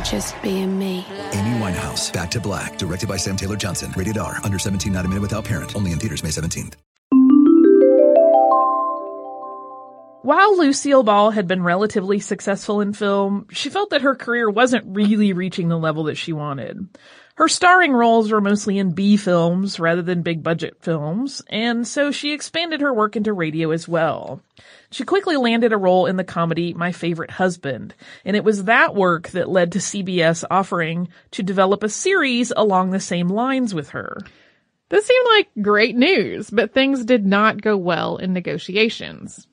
for 0.00 0.06
just 0.10 0.40
being 0.42 0.78
me. 0.78 1.06
Amy 1.32 1.58
Winehouse, 1.58 2.12
Back 2.12 2.30
to 2.32 2.40
Black, 2.40 2.78
directed 2.78 3.08
by 3.08 3.16
Sam 3.16 3.36
Taylor 3.36 3.56
Johnson. 3.56 3.92
Rated 3.96 4.18
R, 4.18 4.36
under 4.44 4.58
17, 4.58 4.92
not 4.92 5.04
a 5.04 5.08
minute 5.08 5.22
without 5.22 5.44
parent. 5.44 5.74
Only 5.76 5.92
in 5.92 5.98
theaters 5.98 6.22
May 6.22 6.30
17th. 6.30 6.74
While 10.22 10.58
Lucille 10.58 11.02
Ball 11.02 11.30
had 11.30 11.48
been 11.48 11.62
relatively 11.62 12.20
successful 12.20 12.82
in 12.82 12.92
film, 12.92 13.46
she 13.50 13.70
felt 13.70 13.90
that 13.90 14.02
her 14.02 14.14
career 14.14 14.50
wasn't 14.50 14.84
really 14.86 15.32
reaching 15.32 15.68
the 15.68 15.78
level 15.78 16.04
that 16.04 16.18
she 16.18 16.34
wanted. 16.34 16.86
Her 17.40 17.48
starring 17.48 17.94
roles 17.94 18.30
were 18.30 18.42
mostly 18.42 18.76
in 18.76 18.90
B 18.92 19.16
films 19.16 19.80
rather 19.80 20.02
than 20.02 20.20
big 20.20 20.42
budget 20.42 20.76
films, 20.80 21.40
and 21.48 21.88
so 21.88 22.10
she 22.10 22.34
expanded 22.34 22.82
her 22.82 22.92
work 22.92 23.16
into 23.16 23.32
radio 23.32 23.70
as 23.70 23.88
well. 23.88 24.42
She 24.90 25.04
quickly 25.04 25.38
landed 25.38 25.72
a 25.72 25.78
role 25.78 26.04
in 26.04 26.18
the 26.18 26.22
comedy 26.22 26.74
My 26.74 26.92
Favorite 26.92 27.30
Husband, 27.30 27.94
and 28.26 28.36
it 28.36 28.44
was 28.44 28.64
that 28.64 28.94
work 28.94 29.30
that 29.30 29.48
led 29.48 29.72
to 29.72 29.78
CBS 29.78 30.44
offering 30.50 31.08
to 31.30 31.42
develop 31.42 31.82
a 31.82 31.88
series 31.88 32.52
along 32.54 32.90
the 32.90 33.00
same 33.00 33.28
lines 33.28 33.72
with 33.72 33.88
her. 33.88 34.18
This 34.90 35.06
seemed 35.06 35.26
like 35.30 35.48
great 35.62 35.96
news, 35.96 36.50
but 36.50 36.74
things 36.74 37.06
did 37.06 37.24
not 37.24 37.62
go 37.62 37.74
well 37.74 38.18
in 38.18 38.34
negotiations. 38.34 39.46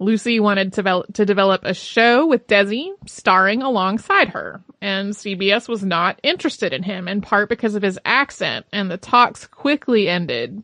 Lucy 0.00 0.38
wanted 0.38 0.74
to, 0.74 0.82
vel- 0.82 1.06
to 1.14 1.26
develop 1.26 1.62
a 1.64 1.74
show 1.74 2.26
with 2.26 2.46
Desi 2.46 2.90
starring 3.06 3.62
alongside 3.62 4.28
her, 4.28 4.62
and 4.80 5.12
CBS 5.12 5.68
was 5.68 5.84
not 5.84 6.20
interested 6.22 6.72
in 6.72 6.84
him 6.84 7.08
in 7.08 7.20
part 7.20 7.48
because 7.48 7.74
of 7.74 7.82
his 7.82 7.98
accent, 8.04 8.66
and 8.72 8.90
the 8.90 8.96
talks 8.96 9.46
quickly 9.46 10.08
ended. 10.08 10.62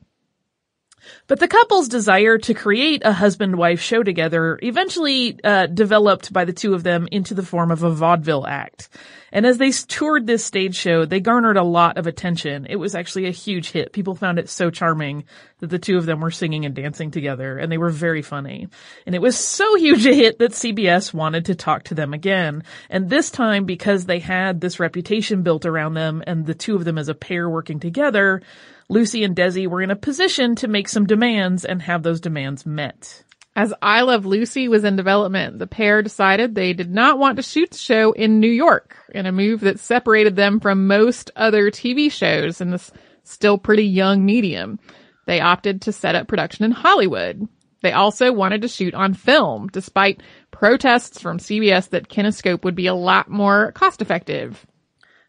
But 1.27 1.41
the 1.41 1.49
couple's 1.49 1.89
desire 1.89 2.37
to 2.37 2.53
create 2.53 3.01
a 3.03 3.13
husband-wife 3.13 3.81
show 3.81 4.03
together 4.03 4.59
eventually 4.63 5.39
uh, 5.43 5.67
developed 5.67 6.33
by 6.35 6.45
the 6.45 6.53
two 6.53 6.75
of 6.75 6.83
them 6.83 7.09
into 7.11 7.33
the 7.33 7.43
form 7.43 7.71
of 7.71 7.83
a 7.83 7.91
vaudeville 7.91 8.47
act. 8.47 8.91
And 9.33 9.47
as 9.47 9.57
they 9.57 9.73
toured 9.73 10.27
this 10.27 10.45
stage 10.45 10.77
show, 10.77 11.07
they 11.07 11.21
garnered 11.21 11.57
a 11.57 11.65
lot 11.65 11.97
of 11.97 12.07
attention. 12.07 12.67
It 12.69 12.77
was 12.77 12.95
actually 12.95 13.27
a 13.27 13.33
huge 13.33 13.71
hit. 13.71 13.93
People 13.93 14.15
found 14.15 14.39
it 14.39 14.51
so 14.51 14.71
charming 14.71 15.25
that 15.59 15.71
the 15.71 15.79
two 15.79 15.97
of 15.97 16.07
them 16.07 16.21
were 16.21 16.31
singing 16.31 16.67
and 16.67 16.75
dancing 16.75 17.11
together, 17.11 17.59
and 17.59 17.73
they 17.73 17.79
were 17.79 17.91
very 17.91 18.23
funny. 18.23 18.69
And 19.07 19.15
it 19.15 19.23
was 19.23 19.37
so 19.37 19.77
huge 19.77 20.07
a 20.07 20.15
hit 20.15 20.39
that 20.39 20.53
CBS 20.53 21.15
wanted 21.15 21.47
to 21.47 21.55
talk 21.55 21.85
to 21.85 21.95
them 21.95 22.13
again. 22.13 22.65
And 22.91 23.09
this 23.09 23.31
time, 23.31 23.65
because 23.65 24.05
they 24.05 24.19
had 24.19 24.61
this 24.61 24.79
reputation 24.79 25.43
built 25.43 25.65
around 25.65 25.95
them 25.95 26.23
and 26.27 26.45
the 26.45 26.55
two 26.55 26.77
of 26.77 26.85
them 26.85 26.99
as 26.99 27.09
a 27.09 27.15
pair 27.15 27.49
working 27.49 27.81
together, 27.81 28.43
Lucy 28.89 29.25
and 29.25 29.35
Desi 29.35 29.67
were 29.67 29.81
in 29.81 29.91
a 29.91 29.97
position 29.97 30.57
to 30.57 30.69
make 30.69 30.89
some 30.89 31.07
demands 31.15 31.65
and 31.65 31.81
have 31.83 32.03
those 32.03 32.21
demands 32.21 32.67
met. 32.67 33.23
As 33.57 33.73
I 33.81 34.01
Love 34.01 34.27
Lucy 34.27 34.67
was 34.67 34.83
in 34.83 34.97
development, 34.97 35.61
the 35.61 35.69
pair 35.69 36.03
decided 36.03 36.55
they 36.55 36.73
did 36.73 36.91
not 36.91 37.21
want 37.21 37.37
to 37.37 37.43
shoot 37.43 37.71
the 37.71 37.79
show 37.79 38.11
in 38.11 38.41
New 38.41 38.51
York 38.51 38.97
in 39.15 39.27
a 39.27 39.33
move 39.33 39.61
that 39.61 39.79
separated 39.79 40.35
them 40.35 40.59
from 40.59 40.89
most 40.89 41.31
other 41.37 41.71
TV 41.71 42.11
shows 42.11 42.61
in 42.61 42.71
this 42.71 42.91
still 43.23 43.57
pretty 43.57 43.85
young 43.85 44.25
medium. 44.25 44.81
They 45.27 45.41
opted 45.41 45.83
to 45.83 45.93
set 45.93 46.17
up 46.17 46.27
production 46.27 46.65
in 46.65 46.73
Hollywood. 46.73 47.47
They 47.83 47.93
also 47.93 48.33
wanted 48.33 48.63
to 48.63 48.69
shoot 48.69 48.93
on 48.93 49.15
film, 49.15 49.69
despite 49.69 50.23
protests 50.51 51.21
from 51.21 51.39
CBS 51.39 51.91
that 51.91 52.09
kinescope 52.09 52.65
would 52.65 52.75
be 52.75 52.89
a 52.89 52.95
lot 52.95 53.31
more 53.31 53.71
cost 53.73 54.03
effective. 54.03 54.67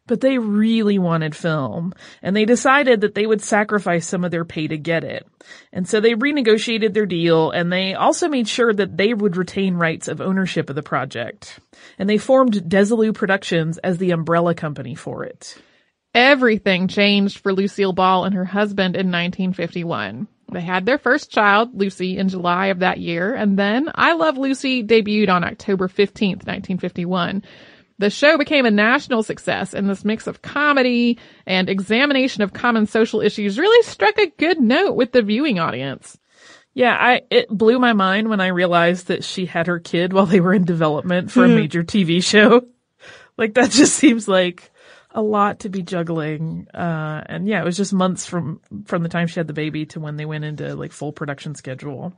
But 0.08 0.22
they 0.22 0.38
really 0.38 1.00
wanted 1.00 1.36
film, 1.36 1.94
and 2.22 2.36
they 2.36 2.46
decided 2.46 3.02
that 3.02 3.16
they 3.16 3.26
would 3.26 3.42
sacrifice 3.42 4.06
some 4.06 4.24
of 4.24 4.30
their 4.30 4.46
pay 4.46 4.68
to 4.68 4.78
get 4.78 5.04
it. 5.04 5.26
And 5.74 5.88
so 5.88 6.00
they 6.00 6.14
renegotiated 6.14 6.94
their 6.94 7.08
deal, 7.08 7.50
and 7.50 7.72
they 7.72 7.96
also 7.96 8.30
made 8.30 8.48
sure 8.48 8.72
that 8.72 8.98
they 8.98 9.16
would 9.16 9.36
retain 9.36 9.76
rights 9.76 10.08
of 10.08 10.22
ownership 10.22 10.70
of 10.70 10.76
the 10.76 10.84
project. 10.84 11.60
And 11.98 12.08
they 12.08 12.20
formed 12.20 12.54
Desilu 12.54 13.16
Productions 13.16 13.80
as 13.80 13.98
the 13.98 14.12
umbrella 14.12 14.54
company 14.54 14.94
for 14.94 15.24
it. 15.24 15.58
Everything 16.14 16.88
changed 16.88 17.40
for 17.40 17.52
Lucille 17.52 17.92
Ball 17.92 18.26
and 18.26 18.36
her 18.36 18.46
husband 18.46 18.96
in 18.96 19.08
1951. 19.08 20.28
They 20.52 20.62
had 20.62 20.86
their 20.86 20.98
first 21.00 21.32
child, 21.32 21.72
Lucy, 21.74 22.18
in 22.18 22.30
July 22.30 22.68
of 22.68 22.80
that 22.80 23.00
year, 23.00 23.34
and 23.34 23.58
then 23.58 23.90
I 23.94 24.14
Love 24.14 24.38
Lucy 24.38 24.84
debuted 24.84 25.30
on 25.30 25.44
October 25.44 25.88
15th, 25.88 26.46
1951. 26.46 27.44
The 27.98 28.10
show 28.10 28.38
became 28.38 28.66
a 28.66 28.72
national 28.72 29.24
success 29.24 29.74
and 29.74 29.90
this 29.90 30.04
mix 30.04 30.28
of 30.28 30.42
comedy 30.42 31.18
and 31.46 31.70
examination 31.70 32.44
of 32.44 32.52
common 32.52 32.88
social 32.88 33.22
issues 33.22 33.58
really 33.58 33.84
struck 33.84 34.18
a 34.18 34.32
good 34.38 34.60
note 34.60 34.96
with 34.96 35.14
the 35.14 35.22
viewing 35.22 35.60
audience. 35.60 36.18
Yeah, 36.74 36.94
I, 36.94 37.22
it 37.32 37.48
blew 37.48 37.80
my 37.80 37.94
mind 37.94 38.30
when 38.30 38.42
I 38.42 38.48
realized 38.48 39.08
that 39.08 39.24
she 39.24 39.46
had 39.46 39.68
her 39.68 39.80
kid 39.80 40.12
while 40.12 40.26
they 40.26 40.42
were 40.42 40.54
in 40.54 40.66
development 40.66 41.32
for 41.32 41.46
a 41.46 41.48
mm-hmm. 41.48 41.56
major 41.56 41.84
TV 41.84 42.24
show. 42.24 42.62
Like 43.38 43.56
that 43.56 43.70
just 43.70 43.96
seems 43.96 44.30
like 44.30 44.72
a 45.16 45.22
lot 45.22 45.62
to 45.62 45.70
be 45.70 45.82
juggling. 45.82 46.68
Uh, 46.74 47.24
and 47.26 47.48
yeah, 47.48 47.62
it 47.62 47.66
was 47.66 47.78
just 47.78 47.94
months 47.94 48.26
from, 48.26 48.60
from 48.86 49.02
the 49.02 49.10
time 49.10 49.28
she 49.28 49.40
had 49.40 49.48
the 49.48 49.54
baby 49.54 49.86
to 49.88 50.00
when 50.02 50.18
they 50.18 50.26
went 50.26 50.44
into 50.44 50.76
like 50.76 50.92
full 50.92 51.14
production 51.14 51.56
schedule. 51.56 52.14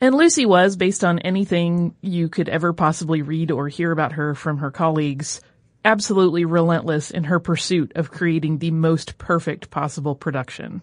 And 0.00 0.14
Lucy 0.14 0.44
was, 0.44 0.76
based 0.76 1.04
on 1.04 1.20
anything 1.20 1.94
you 2.02 2.28
could 2.28 2.48
ever 2.48 2.72
possibly 2.72 3.22
read 3.22 3.52
or 3.52 3.68
hear 3.68 3.92
about 3.92 4.12
her 4.12 4.34
from 4.34 4.58
her 4.58 4.72
colleagues, 4.72 5.40
absolutely 5.84 6.44
relentless 6.44 7.12
in 7.12 7.24
her 7.24 7.38
pursuit 7.38 7.92
of 7.94 8.10
creating 8.10 8.58
the 8.58 8.72
most 8.72 9.16
perfect 9.16 9.70
possible 9.70 10.16
production. 10.16 10.82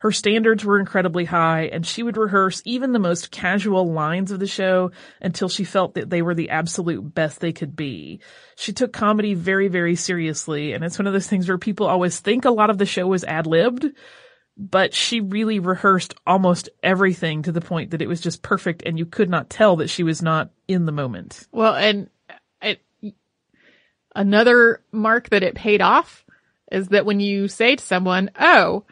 Her 0.00 0.12
standards 0.12 0.64
were 0.64 0.80
incredibly 0.80 1.26
high 1.26 1.64
and 1.64 1.86
she 1.86 2.02
would 2.02 2.16
rehearse 2.16 2.62
even 2.64 2.92
the 2.92 2.98
most 2.98 3.30
casual 3.30 3.92
lines 3.92 4.30
of 4.30 4.40
the 4.40 4.46
show 4.46 4.92
until 5.20 5.50
she 5.50 5.64
felt 5.64 5.94
that 5.94 6.08
they 6.08 6.22
were 6.22 6.34
the 6.34 6.48
absolute 6.48 7.14
best 7.14 7.40
they 7.40 7.52
could 7.52 7.76
be. 7.76 8.20
She 8.56 8.72
took 8.72 8.94
comedy 8.94 9.34
very, 9.34 9.68
very 9.68 9.94
seriously 9.96 10.72
and 10.72 10.82
it's 10.82 10.98
one 10.98 11.06
of 11.06 11.12
those 11.12 11.26
things 11.26 11.48
where 11.48 11.58
people 11.58 11.86
always 11.86 12.18
think 12.18 12.46
a 12.46 12.50
lot 12.50 12.70
of 12.70 12.78
the 12.78 12.86
show 12.86 13.06
was 13.06 13.24
ad-libbed, 13.24 13.92
but 14.56 14.94
she 14.94 15.20
really 15.20 15.58
rehearsed 15.58 16.14
almost 16.26 16.70
everything 16.82 17.42
to 17.42 17.52
the 17.52 17.60
point 17.60 17.90
that 17.90 18.00
it 18.00 18.08
was 18.08 18.22
just 18.22 18.40
perfect 18.40 18.82
and 18.86 18.98
you 18.98 19.04
could 19.04 19.28
not 19.28 19.50
tell 19.50 19.76
that 19.76 19.90
she 19.90 20.02
was 20.02 20.22
not 20.22 20.50
in 20.66 20.86
the 20.86 20.92
moment. 20.92 21.46
Well, 21.52 21.74
and 21.74 22.08
it, 22.62 22.80
another 24.16 24.82
mark 24.92 25.28
that 25.28 25.42
it 25.42 25.54
paid 25.54 25.82
off 25.82 26.24
is 26.72 26.88
that 26.88 27.04
when 27.04 27.20
you 27.20 27.48
say 27.48 27.76
to 27.76 27.84
someone, 27.84 28.30
Oh, 28.40 28.86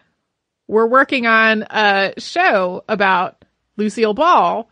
we're 0.68 0.86
working 0.86 1.26
on 1.26 1.62
a 1.62 2.12
show 2.18 2.84
about 2.88 3.44
Lucille 3.76 4.14
Ball, 4.14 4.70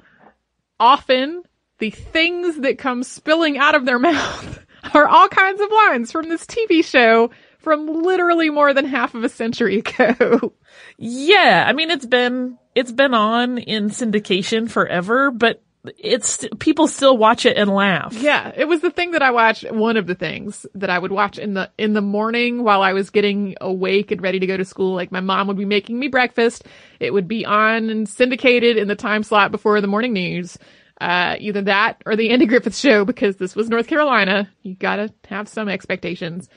often 0.79 1.43
the 1.79 1.91
things 1.91 2.57
that 2.59 2.79
come 2.79 3.03
spilling 3.03 3.59
out 3.59 3.75
of 3.75 3.85
their 3.85 3.99
mouth 3.99 4.65
are 4.95 5.09
all 5.09 5.29
kinds 5.29 5.61
of 5.61 5.71
lines 5.71 6.13
from 6.13 6.29
this 6.29 6.47
TV 6.47 6.85
show 6.85 7.31
from 7.59 8.03
literally 8.05 8.51
more 8.51 8.73
than 8.73 8.85
half 8.85 9.15
of 9.15 9.25
a 9.25 9.29
century 9.29 9.79
ago. 9.79 10.53
Yeah, 10.99 11.65
I 11.67 11.73
mean 11.73 11.91
it's 11.91 12.07
been 12.07 12.59
it's 12.75 12.93
been 12.93 13.15
on 13.15 13.59
in 13.59 13.91
syndication 13.91 14.71
forever, 14.71 15.31
but 15.31 15.63
it's 15.99 16.47
people 16.59 16.87
still 16.87 17.17
watch 17.17 17.47
it 17.47 17.57
and 17.57 17.71
laugh. 17.71 18.15
Yeah, 18.15 18.53
it 18.57 18.67
was 18.67 18.81
the 18.81 18.91
thing 18.91 19.13
that 19.13 19.23
I 19.23 19.31
watched. 19.31 19.71
One 19.71 19.97
of 19.97 20.07
the 20.07 20.15
things 20.15 20.67
that 20.75 20.91
I 20.91 20.99
would 20.99 21.13
watch 21.13 21.39
in 21.39 21.55
the 21.55 21.71
in 21.79 21.93
the 21.93 22.01
morning 22.01 22.63
while 22.63 22.83
I 22.83 22.93
was 22.93 23.11
getting 23.11 23.57
awake 23.61 24.11
and 24.11 24.23
ready 24.23 24.41
to 24.41 24.47
go 24.47 24.57
to 24.57 24.65
school. 24.65 24.95
Like 24.95 25.13
my 25.13 25.21
mom 25.21 25.49
would 25.49 25.57
be 25.57 25.65
making 25.65 25.99
me 25.99 26.09
breakfast. 26.09 26.65
It 27.01 27.13
would 27.13 27.29
be 27.29 27.45
on 27.45 27.91
and 27.91 28.09
syndicated 28.09 28.77
in 28.77 28.89
the 28.89 28.97
time 28.97 29.23
slot 29.23 29.51
before 29.51 29.81
the 29.81 29.87
morning 29.87 30.13
news. 30.13 30.59
Uh, 30.99 31.37
either 31.39 31.61
that 31.63 32.01
or 32.07 32.17
the 32.17 32.31
Andy 32.31 32.47
Griffith 32.47 32.77
Show 32.77 33.05
because 33.05 33.37
this 33.37 33.55
was 33.55 33.69
North 33.69 33.87
Carolina. 33.87 34.49
You 34.63 34.75
gotta 34.75 35.13
have 35.29 35.49
some 35.49 35.69
expectations. 35.69 36.49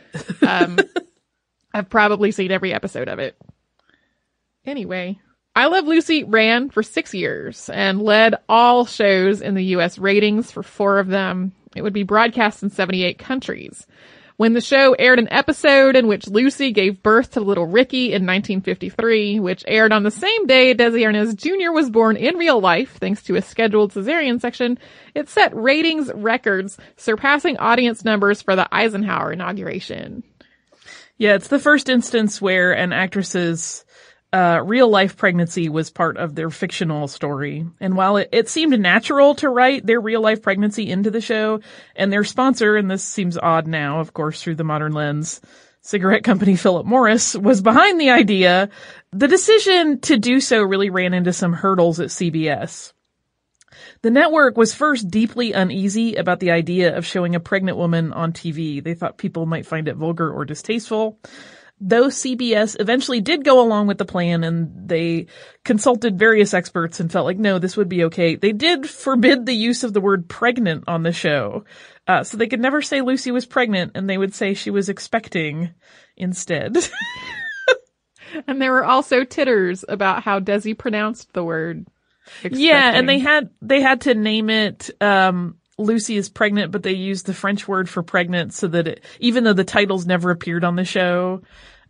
Um, 0.41 0.79
I've 1.73 1.89
probably 1.89 2.31
seen 2.31 2.51
every 2.51 2.73
episode 2.73 3.09
of 3.09 3.19
it. 3.19 3.37
Anyway, 4.65 5.19
I 5.55 5.65
Love 5.67 5.87
Lucy 5.87 6.23
ran 6.23 6.69
for 6.69 6.83
six 6.83 7.13
years 7.13 7.69
and 7.69 8.01
led 8.01 8.35
all 8.47 8.85
shows 8.85 9.41
in 9.41 9.55
the 9.55 9.65
US 9.75 9.97
ratings 9.97 10.51
for 10.51 10.63
four 10.63 10.99
of 10.99 11.07
them. 11.07 11.53
It 11.75 11.81
would 11.81 11.93
be 11.93 12.03
broadcast 12.03 12.63
in 12.63 12.69
78 12.69 13.17
countries. 13.17 13.85
When 14.37 14.53
the 14.53 14.61
show 14.61 14.93
aired 14.93 15.19
an 15.19 15.27
episode 15.33 15.97
in 15.97 16.07
which 16.07 16.29
Lucy 16.29 16.71
gave 16.71 17.03
birth 17.03 17.31
to 17.31 17.41
little 17.41 17.65
Ricky 17.67 18.05
in 18.05 18.25
1953, 18.25 19.41
which 19.41 19.65
aired 19.67 19.91
on 19.91 20.03
the 20.03 20.11
same 20.11 20.47
day 20.47 20.73
Desi 20.73 21.01
Arnaz 21.01 21.35
Jr. 21.35 21.73
was 21.73 21.89
born 21.89 22.15
in 22.15 22.37
real 22.37 22.61
life 22.61 22.95
thanks 22.99 23.21
to 23.23 23.35
a 23.35 23.41
scheduled 23.41 23.91
cesarean 23.91 24.39
section, 24.39 24.79
it 25.13 25.27
set 25.27 25.53
ratings 25.53 26.09
records, 26.15 26.77
surpassing 26.95 27.57
audience 27.57 28.05
numbers 28.05 28.41
for 28.41 28.55
the 28.55 28.73
Eisenhower 28.73 29.33
inauguration. 29.33 30.23
Yeah, 31.17 31.35
it's 31.35 31.49
the 31.49 31.59
first 31.59 31.89
instance 31.89 32.41
where 32.41 32.71
an 32.71 32.93
actress's 32.93 33.83
uh, 34.31 34.61
real 34.63 34.87
life 34.87 35.17
pregnancy 35.17 35.69
was 35.69 35.89
part 35.89 36.17
of 36.17 36.35
their 36.35 36.49
fictional 36.49 37.07
story. 37.07 37.65
And 37.79 37.95
while 37.95 38.17
it, 38.17 38.29
it 38.31 38.49
seemed 38.49 38.79
natural 38.79 39.35
to 39.35 39.49
write 39.49 39.85
their 39.85 39.99
real 39.99 40.21
life 40.21 40.41
pregnancy 40.41 40.89
into 40.89 41.09
the 41.09 41.21
show, 41.21 41.61
and 41.95 42.13
their 42.13 42.23
sponsor, 42.23 42.75
and 42.75 42.89
this 42.89 43.03
seems 43.03 43.37
odd 43.37 43.67
now, 43.67 43.99
of 43.99 44.13
course, 44.13 44.41
through 44.41 44.55
the 44.55 44.63
modern 44.63 44.93
lens, 44.93 45.41
cigarette 45.81 46.23
company 46.23 46.55
Philip 46.57 46.85
Morris 46.85 47.35
was 47.35 47.61
behind 47.61 47.99
the 47.99 48.11
idea, 48.11 48.69
the 49.11 49.27
decision 49.27 49.99
to 50.01 50.17
do 50.17 50.39
so 50.39 50.61
really 50.61 50.89
ran 50.89 51.13
into 51.13 51.33
some 51.33 51.53
hurdles 51.53 51.99
at 51.99 52.09
CBS. 52.09 52.93
The 54.01 54.11
network 54.11 54.57
was 54.57 54.73
first 54.73 55.09
deeply 55.09 55.53
uneasy 55.53 56.15
about 56.15 56.39
the 56.39 56.51
idea 56.51 56.95
of 56.95 57.05
showing 57.05 57.35
a 57.35 57.39
pregnant 57.39 57.77
woman 57.77 58.13
on 58.13 58.31
TV. 58.31 58.83
They 58.83 58.93
thought 58.93 59.17
people 59.17 59.45
might 59.45 59.65
find 59.65 59.87
it 59.87 59.95
vulgar 59.95 60.31
or 60.31 60.45
distasteful. 60.45 61.19
Though 61.81 62.07
CBS 62.07 62.75
eventually 62.79 63.21
did 63.21 63.45
go 63.45 63.61
along 63.61 63.87
with 63.87 63.97
the 63.97 64.05
plan 64.05 64.43
and 64.43 64.89
they 64.89 65.27
consulted 65.63 66.19
various 66.19 66.53
experts 66.53 66.99
and 66.99 67.11
felt 67.11 67.25
like, 67.25 67.37
no, 67.37 67.57
this 67.57 67.77
would 67.77 67.87
be 67.87 68.03
okay. 68.05 68.35
They 68.35 68.51
did 68.51 68.89
forbid 68.89 69.45
the 69.45 69.55
use 69.55 69.83
of 69.83 69.93
the 69.93 70.01
word 70.01 70.27
pregnant 70.27 70.85
on 70.87 71.03
the 71.03 71.13
show. 71.13 71.63
Uh, 72.07 72.23
so 72.23 72.37
they 72.37 72.47
could 72.47 72.59
never 72.59 72.81
say 72.81 73.01
Lucy 73.01 73.31
was 73.31 73.45
pregnant 73.45 73.93
and 73.95 74.09
they 74.09 74.17
would 74.17 74.33
say 74.33 74.53
she 74.53 74.71
was 74.71 74.89
expecting 74.89 75.73
instead. 76.17 76.77
And 78.47 78.61
there 78.61 78.71
were 78.71 78.85
also 78.85 79.23
titters 79.23 79.83
about 79.87 80.23
how 80.23 80.39
Desi 80.39 80.77
pronounced 80.77 81.33
the 81.33 81.43
word. 81.43 81.87
Yeah, 82.43 82.91
and 82.93 83.09
they 83.09 83.19
had 83.19 83.49
they 83.61 83.81
had 83.81 84.01
to 84.01 84.13
name 84.13 84.49
it 84.49 84.91
um 85.01 85.57
Lucy 85.79 86.17
is 86.17 86.29
pregnant, 86.29 86.71
but 86.71 86.83
they 86.83 86.93
use 86.93 87.23
the 87.23 87.33
French 87.33 87.67
word 87.67 87.89
for 87.89 88.03
pregnant 88.03 88.53
so 88.53 88.67
that 88.67 88.87
it, 88.87 89.03
even 89.19 89.43
though 89.43 89.53
the 89.53 89.63
titles 89.63 90.05
never 90.05 90.29
appeared 90.29 90.63
on 90.63 90.75
the 90.75 90.83
show, 90.83 91.41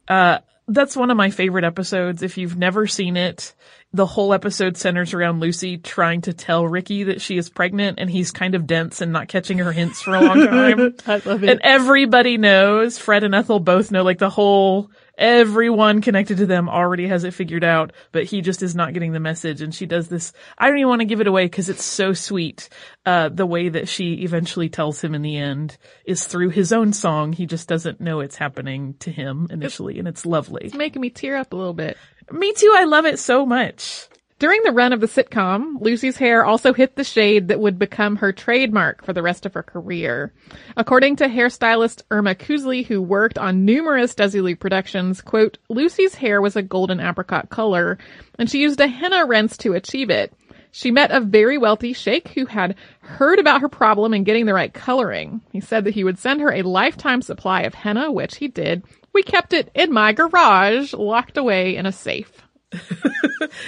uh, 0.07 0.37
that's 0.67 0.95
one 0.95 1.09
of 1.09 1.17
my 1.17 1.31
favorite 1.31 1.63
episodes. 1.63 2.21
If 2.21 2.37
you've 2.37 2.57
never 2.57 2.85
seen 2.85 3.17
it, 3.17 3.55
the 3.91 4.05
whole 4.05 4.33
episode 4.33 4.77
centers 4.77 5.15
around 5.15 5.39
Lucy 5.39 5.77
trying 5.77 6.21
to 6.21 6.33
tell 6.33 6.67
Ricky 6.67 7.05
that 7.05 7.21
she 7.21 7.37
is 7.37 7.49
pregnant 7.49 7.97
and 7.99 8.09
he's 8.09 8.31
kind 8.31 8.53
of 8.53 8.67
dense 8.67 9.01
and 9.01 9.11
not 9.11 9.27
catching 9.27 9.57
her 9.57 9.71
hints 9.71 10.03
for 10.03 10.13
a 10.13 10.21
long 10.21 10.45
time. 10.45 10.95
I 11.07 11.21
love 11.25 11.43
it. 11.43 11.49
And 11.49 11.61
everybody 11.63 12.37
knows, 12.37 12.99
Fred 12.99 13.23
and 13.23 13.33
Ethel 13.33 13.59
both 13.59 13.89
know, 13.89 14.03
like 14.03 14.19
the 14.19 14.29
whole, 14.29 14.91
everyone 15.19 16.01
connected 16.01 16.37
to 16.37 16.47
them 16.47 16.67
already 16.69 17.07
has 17.07 17.23
it 17.23 17.35
figured 17.35 17.63
out, 17.63 17.91
but 18.11 18.23
he 18.23 18.41
just 18.41 18.63
is 18.63 18.75
not 18.75 18.93
getting 18.93 19.11
the 19.11 19.19
message. 19.19 19.61
And 19.61 19.75
she 19.75 19.85
does 19.85 20.07
this, 20.07 20.33
I 20.57 20.67
don't 20.67 20.77
even 20.77 20.89
want 20.89 21.01
to 21.01 21.05
give 21.05 21.21
it 21.21 21.27
away 21.27 21.45
because 21.45 21.69
it's 21.69 21.83
so 21.83 22.13
sweet. 22.13 22.69
Uh, 23.05 23.29
the 23.29 23.45
way 23.45 23.69
that 23.69 23.87
she 23.87 24.23
eventually 24.23 24.69
tells 24.69 25.01
him 25.03 25.13
in 25.13 25.21
the 25.21 25.37
end 25.37 25.77
is 26.05 26.25
through 26.25 26.49
his 26.49 26.73
own 26.73 26.93
song. 26.93 27.33
He 27.33 27.45
just 27.45 27.67
doesn't 27.67 28.01
know 28.01 28.21
it's 28.21 28.37
happening 28.37 28.95
to 29.01 29.11
him 29.11 29.47
initially 29.51 29.99
and 29.99 30.07
it's 30.07 30.25
lovely. 30.25 30.65
It's 30.65 30.73
making 30.73 31.01
me 31.01 31.11
tear 31.11 31.37
up 31.37 31.53
a 31.53 31.55
little 31.55 31.73
bit. 31.73 31.97
Me 32.31 32.53
too. 32.53 32.73
I 32.75 32.85
love 32.85 33.05
it 33.05 33.19
so 33.19 33.45
much. 33.45 34.08
During 34.39 34.63
the 34.63 34.71
run 34.71 34.93
of 34.93 35.01
the 35.01 35.07
sitcom, 35.07 35.81
Lucy's 35.81 36.15
hair 36.15 36.45
also 36.45 36.71
hit 36.71 36.95
the 36.95 37.03
shade 37.03 37.49
that 37.49 37.59
would 37.59 37.77
become 37.77 38.15
her 38.15 38.31
trademark 38.31 39.03
for 39.03 39.11
the 39.11 39.21
rest 39.21 39.45
of 39.45 39.53
her 39.53 39.63
career. 39.63 40.31
According 40.77 41.17
to 41.17 41.27
hairstylist 41.27 42.03
Irma 42.09 42.35
Kusely, 42.35 42.85
who 42.85 43.01
worked 43.01 43.37
on 43.37 43.65
numerous 43.65 44.15
Desilu 44.15 44.57
productions, 44.57 45.19
quote, 45.19 45.57
Lucy's 45.67 46.15
hair 46.15 46.41
was 46.41 46.55
a 46.55 46.61
golden 46.61 47.01
apricot 47.01 47.49
color, 47.49 47.97
and 48.37 48.49
she 48.49 48.61
used 48.61 48.79
a 48.79 48.87
henna 48.87 49.25
rinse 49.25 49.57
to 49.57 49.73
achieve 49.73 50.09
it. 50.09 50.33
She 50.71 50.89
met 50.89 51.11
a 51.11 51.19
very 51.19 51.57
wealthy 51.57 51.91
sheikh 51.91 52.29
who 52.29 52.45
had 52.45 52.75
heard 53.01 53.39
about 53.39 53.59
her 53.59 53.67
problem 53.67 54.13
in 54.13 54.23
getting 54.23 54.45
the 54.45 54.53
right 54.53 54.73
coloring. 54.73 55.41
He 55.51 55.59
said 55.59 55.83
that 55.83 55.95
he 55.95 56.05
would 56.05 56.17
send 56.17 56.39
her 56.39 56.53
a 56.53 56.61
lifetime 56.61 57.21
supply 57.21 57.63
of 57.63 57.73
henna, 57.73 58.09
which 58.09 58.37
he 58.37 58.47
did. 58.47 58.83
We 59.11 59.21
kept 59.21 59.51
it 59.51 59.69
in 59.75 59.91
my 59.91 60.13
garage, 60.13 60.93
locked 60.93 61.37
away 61.37 61.75
in 61.75 61.85
a 61.85 61.91
safe. 61.91 62.31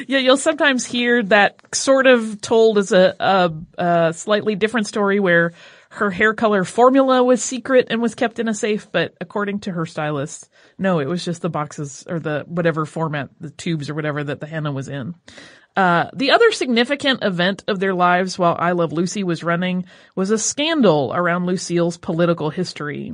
Yeah, 0.07 0.19
you'll 0.19 0.37
sometimes 0.37 0.85
hear 0.85 1.23
that 1.23 1.59
sort 1.73 2.07
of 2.07 2.41
told 2.41 2.77
as 2.77 2.91
a, 2.91 3.15
a, 3.19 3.51
a 3.77 4.13
slightly 4.13 4.55
different 4.55 4.87
story 4.87 5.19
where 5.19 5.53
her 5.89 6.09
hair 6.09 6.33
color 6.33 6.63
formula 6.63 7.23
was 7.23 7.43
secret 7.43 7.87
and 7.89 8.01
was 8.01 8.15
kept 8.15 8.39
in 8.39 8.47
a 8.47 8.53
safe, 8.53 8.91
but 8.91 9.13
according 9.19 9.59
to 9.61 9.71
her 9.71 9.85
stylist, 9.85 10.49
no, 10.77 10.99
it 10.99 11.07
was 11.07 11.25
just 11.25 11.41
the 11.41 11.49
boxes 11.49 12.05
or 12.07 12.19
the 12.19 12.45
whatever 12.47 12.85
format, 12.85 13.29
the 13.39 13.49
tubes 13.49 13.89
or 13.89 13.93
whatever 13.93 14.23
that 14.23 14.39
the 14.39 14.47
henna 14.47 14.71
was 14.71 14.87
in. 14.87 15.15
Uh, 15.75 16.09
the 16.13 16.31
other 16.31 16.51
significant 16.51 17.23
event 17.23 17.63
of 17.67 17.79
their 17.79 17.93
lives 17.93 18.37
while 18.37 18.55
I 18.59 18.73
Love 18.73 18.91
Lucy 18.91 19.23
was 19.23 19.43
running 19.43 19.85
was 20.15 20.29
a 20.31 20.37
scandal 20.37 21.11
around 21.13 21.45
Lucille's 21.45 21.97
political 21.97 22.49
history. 22.49 23.13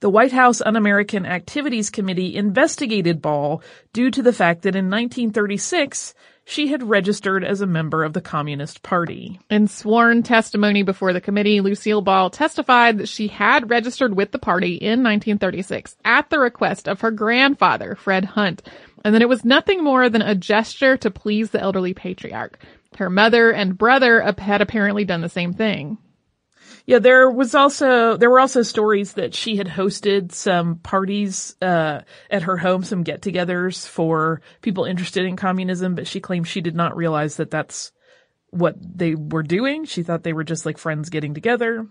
The 0.00 0.10
White 0.10 0.32
House 0.32 0.60
Un-American 0.60 1.26
Activities 1.26 1.90
Committee 1.90 2.36
investigated 2.36 3.22
Ball 3.22 3.62
due 3.92 4.10
to 4.10 4.22
the 4.22 4.32
fact 4.32 4.62
that 4.62 4.76
in 4.76 4.90
1936 4.90 6.14
she 6.48 6.68
had 6.68 6.88
registered 6.88 7.44
as 7.44 7.60
a 7.60 7.66
member 7.66 8.04
of 8.04 8.12
the 8.12 8.20
Communist 8.20 8.82
Party. 8.84 9.40
In 9.50 9.66
sworn 9.66 10.22
testimony 10.22 10.84
before 10.84 11.12
the 11.12 11.20
committee, 11.20 11.60
Lucille 11.60 12.02
Ball 12.02 12.30
testified 12.30 12.98
that 12.98 13.08
she 13.08 13.26
had 13.26 13.68
registered 13.68 14.16
with 14.16 14.30
the 14.30 14.38
party 14.38 14.76
in 14.76 15.02
1936 15.02 15.96
at 16.04 16.30
the 16.30 16.38
request 16.38 16.88
of 16.88 17.00
her 17.00 17.10
grandfather, 17.10 17.96
Fred 17.96 18.24
Hunt, 18.24 18.62
and 19.04 19.12
that 19.12 19.22
it 19.22 19.28
was 19.28 19.44
nothing 19.44 19.82
more 19.82 20.08
than 20.08 20.22
a 20.22 20.36
gesture 20.36 20.96
to 20.98 21.10
please 21.10 21.50
the 21.50 21.60
elderly 21.60 21.94
patriarch. 21.94 22.60
Her 22.96 23.10
mother 23.10 23.50
and 23.50 23.76
brother 23.76 24.22
had 24.22 24.62
apparently 24.62 25.04
done 25.04 25.22
the 25.22 25.28
same 25.28 25.52
thing. 25.52 25.98
Yeah, 26.86 27.00
there 27.00 27.28
was 27.28 27.56
also 27.56 28.16
there 28.16 28.30
were 28.30 28.38
also 28.38 28.62
stories 28.62 29.14
that 29.14 29.34
she 29.34 29.56
had 29.56 29.66
hosted 29.66 30.30
some 30.30 30.76
parties 30.76 31.56
uh, 31.60 32.02
at 32.30 32.42
her 32.44 32.56
home, 32.56 32.84
some 32.84 33.02
get-togethers 33.02 33.88
for 33.88 34.40
people 34.62 34.84
interested 34.84 35.24
in 35.24 35.34
communism, 35.36 35.96
but 35.96 36.06
she 36.06 36.20
claimed 36.20 36.46
she 36.46 36.60
did 36.60 36.76
not 36.76 36.96
realize 36.96 37.36
that 37.36 37.50
that's 37.50 37.90
what 38.50 38.76
they 38.80 39.16
were 39.16 39.42
doing. 39.42 39.84
She 39.84 40.04
thought 40.04 40.22
they 40.22 40.32
were 40.32 40.44
just 40.44 40.64
like 40.64 40.78
friends 40.78 41.10
getting 41.10 41.34
together. 41.34 41.88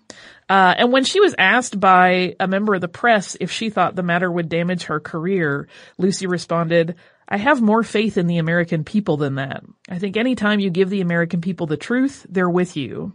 Uh, 0.50 0.74
and 0.78 0.92
when 0.94 1.04
she 1.04 1.20
was 1.20 1.36
asked 1.38 1.78
by 1.78 2.36
a 2.40 2.48
member 2.48 2.74
of 2.74 2.82
the 2.82 2.88
press 2.88 3.36
if 3.40 3.52
she 3.52 3.70
thought 3.70 3.96
the 3.96 4.02
matter 4.02 4.32
would 4.32 4.48
damage 4.48 4.84
her 4.84 5.02
career, 5.02 5.68
Lucy 5.98 6.26
responded, 6.26 6.96
I 7.28 7.38
have 7.38 7.62
more 7.62 7.84
faith 7.84 8.18
in 8.18 8.28
the 8.28 8.38
American 8.38 8.84
people 8.84 9.18
than 9.18 9.36
that. 9.36 9.64
I 9.90 10.00
think 10.00 10.16
anytime 10.16 10.60
you 10.60 10.70
give 10.70 10.90
the 10.90 11.02
American 11.02 11.42
people 11.42 11.68
the 11.68 11.78
truth, 11.78 12.26
they're 12.30 12.50
with 12.50 12.78
you. 12.78 13.14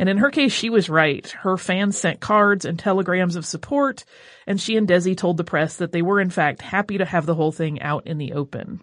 And 0.00 0.08
in 0.08 0.16
her 0.16 0.30
case, 0.30 0.50
she 0.50 0.70
was 0.70 0.88
right. 0.88 1.28
Her 1.28 1.58
fans 1.58 1.98
sent 1.98 2.20
cards 2.20 2.64
and 2.64 2.78
telegrams 2.78 3.36
of 3.36 3.44
support, 3.44 4.06
and 4.46 4.58
she 4.58 4.78
and 4.78 4.88
Desi 4.88 5.14
told 5.14 5.36
the 5.36 5.44
press 5.44 5.76
that 5.76 5.92
they 5.92 6.00
were 6.00 6.22
in 6.22 6.30
fact 6.30 6.62
happy 6.62 6.96
to 6.96 7.04
have 7.04 7.26
the 7.26 7.34
whole 7.34 7.52
thing 7.52 7.82
out 7.82 8.06
in 8.06 8.16
the 8.16 8.32
open. 8.32 8.80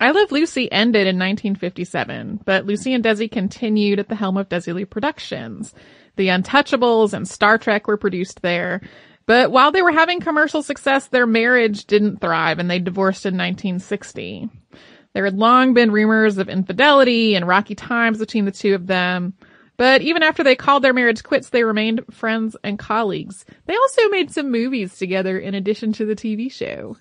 I 0.00 0.10
Love 0.10 0.32
Lucy 0.32 0.70
ended 0.72 1.02
in 1.02 1.20
1957, 1.20 2.40
but 2.44 2.66
Lucy 2.66 2.92
and 2.94 3.04
Desi 3.04 3.30
continued 3.30 4.00
at 4.00 4.08
the 4.08 4.16
helm 4.16 4.36
of 4.36 4.48
Desilu 4.48 4.90
Productions. 4.90 5.72
The 6.16 6.26
Untouchables 6.26 7.12
and 7.12 7.28
Star 7.28 7.56
Trek 7.56 7.86
were 7.86 7.96
produced 7.96 8.42
there. 8.42 8.80
But 9.26 9.52
while 9.52 9.70
they 9.70 9.82
were 9.82 9.92
having 9.92 10.18
commercial 10.18 10.64
success, 10.64 11.06
their 11.06 11.28
marriage 11.28 11.84
didn't 11.84 12.20
thrive 12.20 12.58
and 12.58 12.68
they 12.68 12.80
divorced 12.80 13.24
in 13.24 13.34
1960. 13.34 14.48
There 15.14 15.24
had 15.26 15.38
long 15.38 15.74
been 15.74 15.92
rumors 15.92 16.38
of 16.38 16.48
infidelity 16.48 17.36
and 17.36 17.46
rocky 17.46 17.76
times 17.76 18.18
between 18.18 18.46
the 18.46 18.50
two 18.50 18.74
of 18.74 18.88
them. 18.88 19.34
But 19.80 20.02
even 20.02 20.22
after 20.22 20.44
they 20.44 20.56
called 20.56 20.84
their 20.84 20.92
marriage 20.92 21.22
quits, 21.22 21.48
they 21.48 21.64
remained 21.64 22.04
friends 22.10 22.54
and 22.62 22.78
colleagues. 22.78 23.46
They 23.64 23.74
also 23.74 24.10
made 24.10 24.30
some 24.30 24.50
movies 24.50 24.98
together 24.98 25.38
in 25.38 25.54
addition 25.54 25.94
to 25.94 26.04
the 26.04 26.14
TV 26.14 26.52
show. 26.52 26.98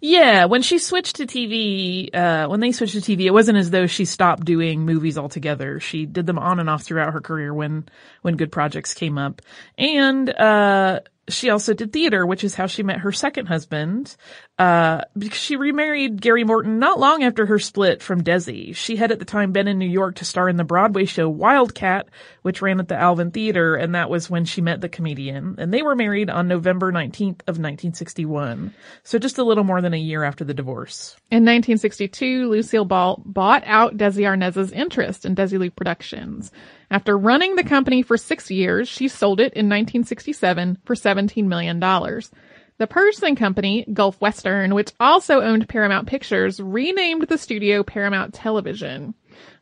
Yeah, 0.00 0.46
when 0.46 0.62
she 0.62 0.78
switched 0.78 1.16
to 1.16 1.26
TV, 1.26 2.08
uh, 2.14 2.48
when 2.48 2.60
they 2.60 2.72
switched 2.72 2.94
to 2.94 3.02
TV, 3.02 3.26
it 3.26 3.32
wasn't 3.32 3.58
as 3.58 3.68
though 3.68 3.86
she 3.86 4.06
stopped 4.06 4.46
doing 4.46 4.86
movies 4.86 5.18
altogether. 5.18 5.78
She 5.78 6.06
did 6.06 6.24
them 6.24 6.38
on 6.38 6.58
and 6.58 6.70
off 6.70 6.84
throughout 6.84 7.12
her 7.12 7.20
career 7.20 7.52
when, 7.52 7.86
when 8.22 8.38
good 8.38 8.50
projects 8.50 8.94
came 8.94 9.18
up. 9.18 9.42
And, 9.76 10.30
uh, 10.30 11.00
she 11.28 11.50
also 11.50 11.74
did 11.74 11.92
theater, 11.92 12.24
which 12.24 12.44
is 12.44 12.54
how 12.54 12.66
she 12.66 12.82
met 12.82 13.00
her 13.00 13.12
second 13.12 13.46
husband. 13.46 14.16
Uh, 14.58 15.02
because 15.18 15.38
she 15.38 15.56
remarried 15.56 16.20
Gary 16.20 16.44
Morton 16.44 16.78
not 16.78 16.98
long 16.98 17.22
after 17.22 17.44
her 17.46 17.58
split 17.58 18.02
from 18.02 18.22
Desi. 18.22 18.74
She 18.74 18.96
had 18.96 19.12
at 19.12 19.18
the 19.18 19.24
time 19.24 19.52
been 19.52 19.68
in 19.68 19.78
New 19.78 19.88
York 19.88 20.16
to 20.16 20.24
star 20.24 20.48
in 20.48 20.56
the 20.56 20.64
Broadway 20.64 21.04
show 21.04 21.28
Wildcat, 21.28 22.08
which 22.42 22.62
ran 22.62 22.80
at 22.80 22.88
the 22.88 22.96
Alvin 22.96 23.32
Theater, 23.32 23.74
and 23.74 23.94
that 23.94 24.08
was 24.08 24.30
when 24.30 24.46
she 24.46 24.62
met 24.62 24.80
the 24.80 24.88
comedian. 24.88 25.56
And 25.58 25.74
they 25.74 25.82
were 25.82 25.94
married 25.94 26.30
on 26.30 26.48
November 26.48 26.90
19th 26.90 27.42
of 27.42 27.58
1961. 27.58 28.72
So 29.02 29.18
just 29.18 29.38
a 29.38 29.44
little 29.44 29.64
more 29.64 29.82
than 29.82 29.92
a 29.92 29.98
year 29.98 30.24
after 30.24 30.44
the 30.44 30.54
divorce. 30.54 31.16
In 31.30 31.44
1962, 31.44 32.48
Lucille 32.48 32.84
Ball 32.86 33.20
bought 33.26 33.62
out 33.66 33.96
Desi 33.96 34.26
Arnaz's 34.26 34.72
interest 34.72 35.26
in 35.26 35.34
Desilu 35.34 35.74
Productions. 35.74 36.50
After 36.90 37.18
running 37.18 37.56
the 37.56 37.64
company 37.64 38.02
for 38.02 38.16
six 38.16 38.50
years, 38.50 38.88
she 38.88 39.08
sold 39.08 39.40
it 39.40 39.52
in 39.54 39.66
1967 39.66 40.78
for 40.84 40.94
$17 40.94 41.46
million. 41.46 41.80
The 41.80 42.86
purchasing 42.86 43.36
company, 43.36 43.86
Gulf 43.92 44.20
Western, 44.20 44.74
which 44.74 44.92
also 45.00 45.40
owned 45.40 45.68
Paramount 45.68 46.06
Pictures, 46.06 46.60
renamed 46.60 47.22
the 47.22 47.38
studio 47.38 47.82
Paramount 47.82 48.34
Television. 48.34 49.14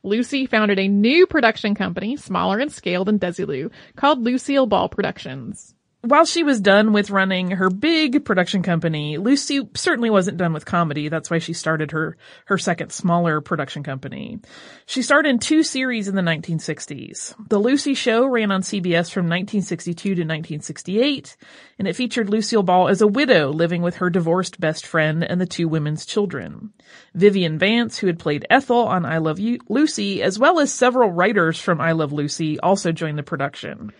Lucy 0.02 0.46
founded 0.46 0.78
a 0.78 0.88
new 0.88 1.26
production 1.26 1.74
company, 1.74 2.16
smaller 2.16 2.60
in 2.60 2.68
scale 2.68 3.04
than 3.04 3.18
Desilu, 3.18 3.70
called 3.96 4.22
Lucille 4.22 4.66
Ball 4.66 4.88
Productions. 4.88 5.73
While 6.04 6.26
she 6.26 6.42
was 6.42 6.60
done 6.60 6.92
with 6.92 7.10
running 7.10 7.52
her 7.52 7.70
big 7.70 8.24
production 8.24 8.62
company, 8.62 9.16
Lucy 9.16 9.66
certainly 9.74 10.10
wasn't 10.10 10.36
done 10.36 10.52
with 10.52 10.66
comedy. 10.66 11.08
That's 11.08 11.30
why 11.30 11.38
she 11.38 11.54
started 11.54 11.92
her, 11.92 12.16
her 12.44 12.58
second 12.58 12.92
smaller 12.92 13.40
production 13.40 13.82
company. 13.82 14.40
She 14.86 15.02
starred 15.02 15.26
in 15.26 15.38
two 15.38 15.62
series 15.62 16.06
in 16.06 16.14
the 16.14 16.22
1960s. 16.22 17.34
The 17.48 17.58
Lucy 17.58 17.94
Show 17.94 18.26
ran 18.26 18.50
on 18.50 18.60
CBS 18.60 19.10
from 19.10 19.24
1962 19.24 20.02
to 20.02 20.10
1968, 20.10 21.36
and 21.78 21.88
it 21.88 21.96
featured 21.96 22.28
Lucille 22.28 22.62
Ball 22.62 22.88
as 22.88 23.00
a 23.00 23.06
widow 23.06 23.50
living 23.50 23.80
with 23.80 23.96
her 23.96 24.10
divorced 24.10 24.60
best 24.60 24.86
friend 24.86 25.24
and 25.24 25.40
the 25.40 25.46
two 25.46 25.68
women's 25.68 26.04
children. 26.04 26.72
Vivian 27.14 27.58
Vance, 27.58 27.98
who 27.98 28.06
had 28.06 28.18
played 28.18 28.46
Ethel 28.50 28.86
on 28.86 29.06
I 29.06 29.18
Love 29.18 29.38
you, 29.38 29.58
Lucy, 29.68 30.22
as 30.22 30.38
well 30.38 30.60
as 30.60 30.72
several 30.72 31.10
writers 31.10 31.58
from 31.58 31.80
I 31.80 31.92
Love 31.92 32.12
Lucy 32.12 32.60
also 32.60 32.92
joined 32.92 33.16
the 33.16 33.22
production. 33.22 33.92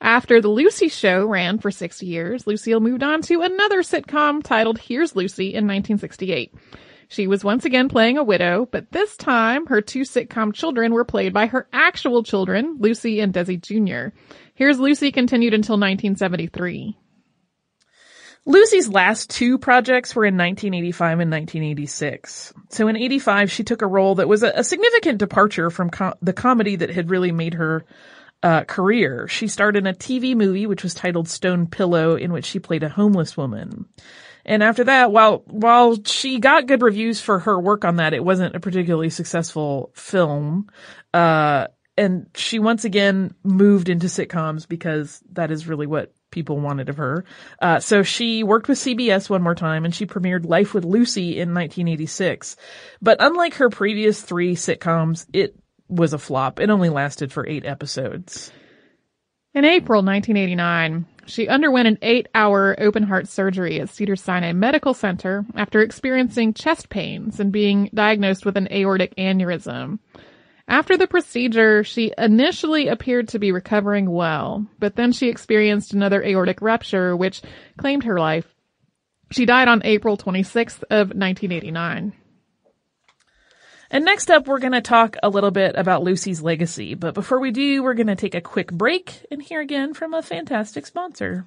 After 0.00 0.40
the 0.40 0.48
Lucy 0.48 0.88
show 0.88 1.26
ran 1.26 1.58
for 1.58 1.72
six 1.72 2.02
years, 2.02 2.46
Lucille 2.46 2.80
moved 2.80 3.02
on 3.02 3.20
to 3.22 3.42
another 3.42 3.82
sitcom 3.82 4.42
titled 4.42 4.78
Here's 4.78 5.16
Lucy 5.16 5.48
in 5.48 5.66
1968. 5.66 6.54
She 7.08 7.26
was 7.26 7.42
once 7.42 7.64
again 7.64 7.88
playing 7.88 8.16
a 8.16 8.22
widow, 8.22 8.68
but 8.70 8.92
this 8.92 9.16
time 9.16 9.66
her 9.66 9.80
two 9.80 10.02
sitcom 10.02 10.52
children 10.52 10.92
were 10.92 11.04
played 11.04 11.32
by 11.32 11.46
her 11.46 11.66
actual 11.72 12.22
children, 12.22 12.76
Lucy 12.78 13.18
and 13.20 13.32
Desi 13.32 13.60
Jr. 13.60 14.14
Here's 14.54 14.78
Lucy 14.78 15.10
continued 15.10 15.54
until 15.54 15.74
1973. 15.74 16.96
Lucy's 18.44 18.88
last 18.88 19.30
two 19.30 19.58
projects 19.58 20.14
were 20.14 20.24
in 20.24 20.36
1985 20.36 21.20
and 21.20 21.30
1986. 21.30 22.54
So 22.70 22.88
in 22.88 22.96
85, 22.96 23.50
she 23.50 23.64
took 23.64 23.82
a 23.82 23.86
role 23.86 24.14
that 24.16 24.28
was 24.28 24.42
a, 24.42 24.64
significant 24.64 25.18
departure 25.18 25.70
from 25.70 25.90
the 26.22 26.32
comedy 26.32 26.76
that 26.76 26.90
had 26.90 27.10
really 27.10 27.32
made 27.32 27.54
her 27.54 27.84
uh, 28.42 28.64
career. 28.64 29.28
She 29.28 29.48
starred 29.48 29.76
in 29.76 29.86
a 29.86 29.92
TV 29.92 30.36
movie 30.36 30.66
which 30.66 30.82
was 30.82 30.94
titled 30.94 31.28
Stone 31.28 31.68
Pillow, 31.68 32.16
in 32.16 32.32
which 32.32 32.44
she 32.44 32.58
played 32.58 32.82
a 32.82 32.88
homeless 32.88 33.36
woman. 33.36 33.86
And 34.44 34.62
after 34.62 34.84
that, 34.84 35.12
while 35.12 35.42
while 35.46 35.98
she 36.04 36.38
got 36.38 36.66
good 36.66 36.82
reviews 36.82 37.20
for 37.20 37.40
her 37.40 37.60
work 37.60 37.84
on 37.84 37.96
that, 37.96 38.14
it 38.14 38.24
wasn't 38.24 38.56
a 38.56 38.60
particularly 38.60 39.10
successful 39.10 39.90
film. 39.94 40.68
Uh, 41.12 41.66
and 41.98 42.28
she 42.34 42.58
once 42.60 42.84
again 42.84 43.34
moved 43.42 43.88
into 43.88 44.06
sitcoms 44.06 44.66
because 44.66 45.20
that 45.32 45.50
is 45.50 45.66
really 45.66 45.86
what 45.86 46.14
people 46.30 46.60
wanted 46.60 46.88
of 46.88 46.96
her. 46.98 47.24
Uh, 47.60 47.80
so 47.80 48.02
she 48.02 48.44
worked 48.44 48.68
with 48.68 48.78
CBS 48.78 49.28
one 49.28 49.42
more 49.42 49.54
time 49.54 49.84
and 49.84 49.94
she 49.94 50.06
premiered 50.06 50.46
Life 50.46 50.74
with 50.74 50.84
Lucy 50.84 51.32
in 51.32 51.52
1986. 51.52 52.56
But 53.02 53.16
unlike 53.20 53.54
her 53.54 53.68
previous 53.68 54.22
three 54.22 54.54
sitcoms, 54.54 55.26
it 55.32 55.56
was 55.88 56.12
a 56.12 56.18
flop. 56.18 56.60
It 56.60 56.70
only 56.70 56.88
lasted 56.88 57.32
for 57.32 57.46
eight 57.46 57.64
episodes. 57.64 58.52
In 59.54 59.64
April 59.64 60.02
1989, 60.02 61.06
she 61.26 61.48
underwent 61.48 61.88
an 61.88 61.98
eight 62.02 62.28
hour 62.34 62.76
open 62.78 63.02
heart 63.02 63.28
surgery 63.28 63.80
at 63.80 63.88
Cedar 63.88 64.16
Sinai 64.16 64.52
Medical 64.52 64.94
Center 64.94 65.44
after 65.54 65.80
experiencing 65.80 66.54
chest 66.54 66.88
pains 66.88 67.40
and 67.40 67.50
being 67.52 67.90
diagnosed 67.94 68.44
with 68.44 68.56
an 68.56 68.68
aortic 68.70 69.14
aneurysm. 69.16 69.98
After 70.68 70.98
the 70.98 71.06
procedure, 71.06 71.82
she 71.82 72.12
initially 72.18 72.88
appeared 72.88 73.28
to 73.28 73.38
be 73.38 73.52
recovering 73.52 74.10
well, 74.10 74.66
but 74.78 74.96
then 74.96 75.12
she 75.12 75.28
experienced 75.28 75.94
another 75.94 76.22
aortic 76.22 76.60
rupture, 76.60 77.16
which 77.16 77.40
claimed 77.78 78.04
her 78.04 78.18
life. 78.18 78.46
She 79.30 79.46
died 79.46 79.68
on 79.68 79.82
April 79.84 80.18
26th 80.18 80.82
of 80.90 81.08
1989. 81.08 82.12
And 83.90 84.04
next 84.04 84.30
up, 84.30 84.46
we're 84.46 84.58
going 84.58 84.72
to 84.72 84.82
talk 84.82 85.16
a 85.22 85.30
little 85.30 85.50
bit 85.50 85.74
about 85.76 86.02
Lucy's 86.02 86.42
legacy. 86.42 86.94
But 86.94 87.14
before 87.14 87.40
we 87.40 87.50
do, 87.50 87.82
we're 87.82 87.94
going 87.94 88.08
to 88.08 88.16
take 88.16 88.34
a 88.34 88.40
quick 88.40 88.70
break 88.70 89.24
and 89.30 89.42
hear 89.42 89.60
again 89.60 89.94
from 89.94 90.12
a 90.12 90.22
fantastic 90.22 90.86
sponsor. 90.86 91.46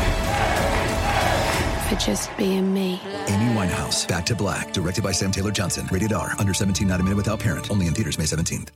for 1.91 1.99
just 1.99 2.35
being 2.37 2.73
me. 2.73 3.01
Amy 3.27 3.53
Winehouse, 3.53 4.07
Back 4.07 4.25
to 4.27 4.35
Black, 4.35 4.71
directed 4.71 5.03
by 5.03 5.11
Sam 5.11 5.31
Taylor 5.31 5.51
Johnson. 5.51 5.87
Rated 5.91 6.13
R, 6.13 6.33
under 6.39 6.53
17, 6.53 6.87
not 6.87 6.99
a 6.99 7.03
minute 7.03 7.17
without 7.17 7.39
parent. 7.39 7.69
Only 7.69 7.87
in 7.87 7.93
theaters 7.93 8.17
May 8.17 8.25
17th. 8.25 8.69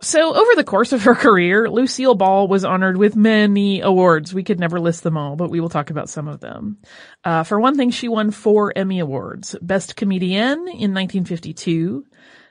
So 0.00 0.34
over 0.34 0.54
the 0.54 0.64
course 0.64 0.92
of 0.92 1.04
her 1.04 1.14
career, 1.14 1.68
Lucille 1.70 2.14
Ball 2.14 2.46
was 2.46 2.62
honored 2.62 2.98
with 2.98 3.16
many 3.16 3.80
awards. 3.80 4.34
We 4.34 4.44
could 4.44 4.60
never 4.60 4.78
list 4.78 5.02
them 5.02 5.16
all, 5.16 5.34
but 5.34 5.48
we 5.48 5.60
will 5.60 5.70
talk 5.70 5.88
about 5.88 6.10
some 6.10 6.28
of 6.28 6.40
them. 6.40 6.76
Uh, 7.24 7.42
for 7.42 7.58
one 7.58 7.74
thing, 7.76 7.90
she 7.90 8.08
won 8.08 8.30
four 8.30 8.70
Emmy 8.76 8.98
Awards. 8.98 9.56
Best 9.62 9.96
Comedienne 9.96 10.68
in 10.68 10.92
1952, 10.92 12.04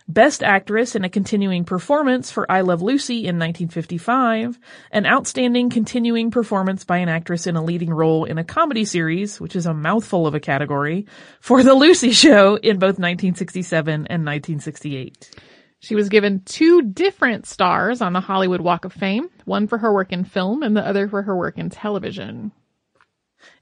Best 0.07 0.43
Actress 0.43 0.95
in 0.95 1.05
a 1.05 1.09
Continuing 1.09 1.63
Performance 1.63 2.29
for 2.29 2.51
I 2.51 2.61
Love 2.61 2.81
Lucy 2.81 3.19
in 3.19 3.39
1955, 3.39 4.59
an 4.91 5.05
Outstanding 5.05 5.69
Continuing 5.69 6.29
Performance 6.29 6.83
by 6.83 6.97
an 6.97 7.07
Actress 7.07 7.47
in 7.47 7.55
a 7.55 7.63
Leading 7.63 7.89
Role 7.89 8.25
in 8.25 8.37
a 8.37 8.43
Comedy 8.43 8.83
Series, 8.83 9.39
which 9.39 9.55
is 9.55 9.65
a 9.65 9.73
mouthful 9.73 10.27
of 10.27 10.35
a 10.35 10.41
category, 10.41 11.05
for 11.39 11.63
The 11.63 11.73
Lucy 11.73 12.11
Show 12.11 12.55
in 12.57 12.79
both 12.79 12.99
1967 12.99 13.93
and 13.93 14.25
1968. 14.25 15.31
She 15.79 15.95
was 15.95 16.09
given 16.09 16.41
two 16.43 16.81
different 16.81 17.45
stars 17.45 18.01
on 18.01 18.11
the 18.11 18.21
Hollywood 18.21 18.61
Walk 18.61 18.83
of 18.83 18.91
Fame, 18.91 19.29
one 19.45 19.67
for 19.67 19.77
her 19.77 19.93
work 19.93 20.11
in 20.11 20.25
film 20.25 20.63
and 20.63 20.75
the 20.75 20.85
other 20.85 21.07
for 21.07 21.21
her 21.21 21.35
work 21.35 21.57
in 21.57 21.69
television. 21.69 22.51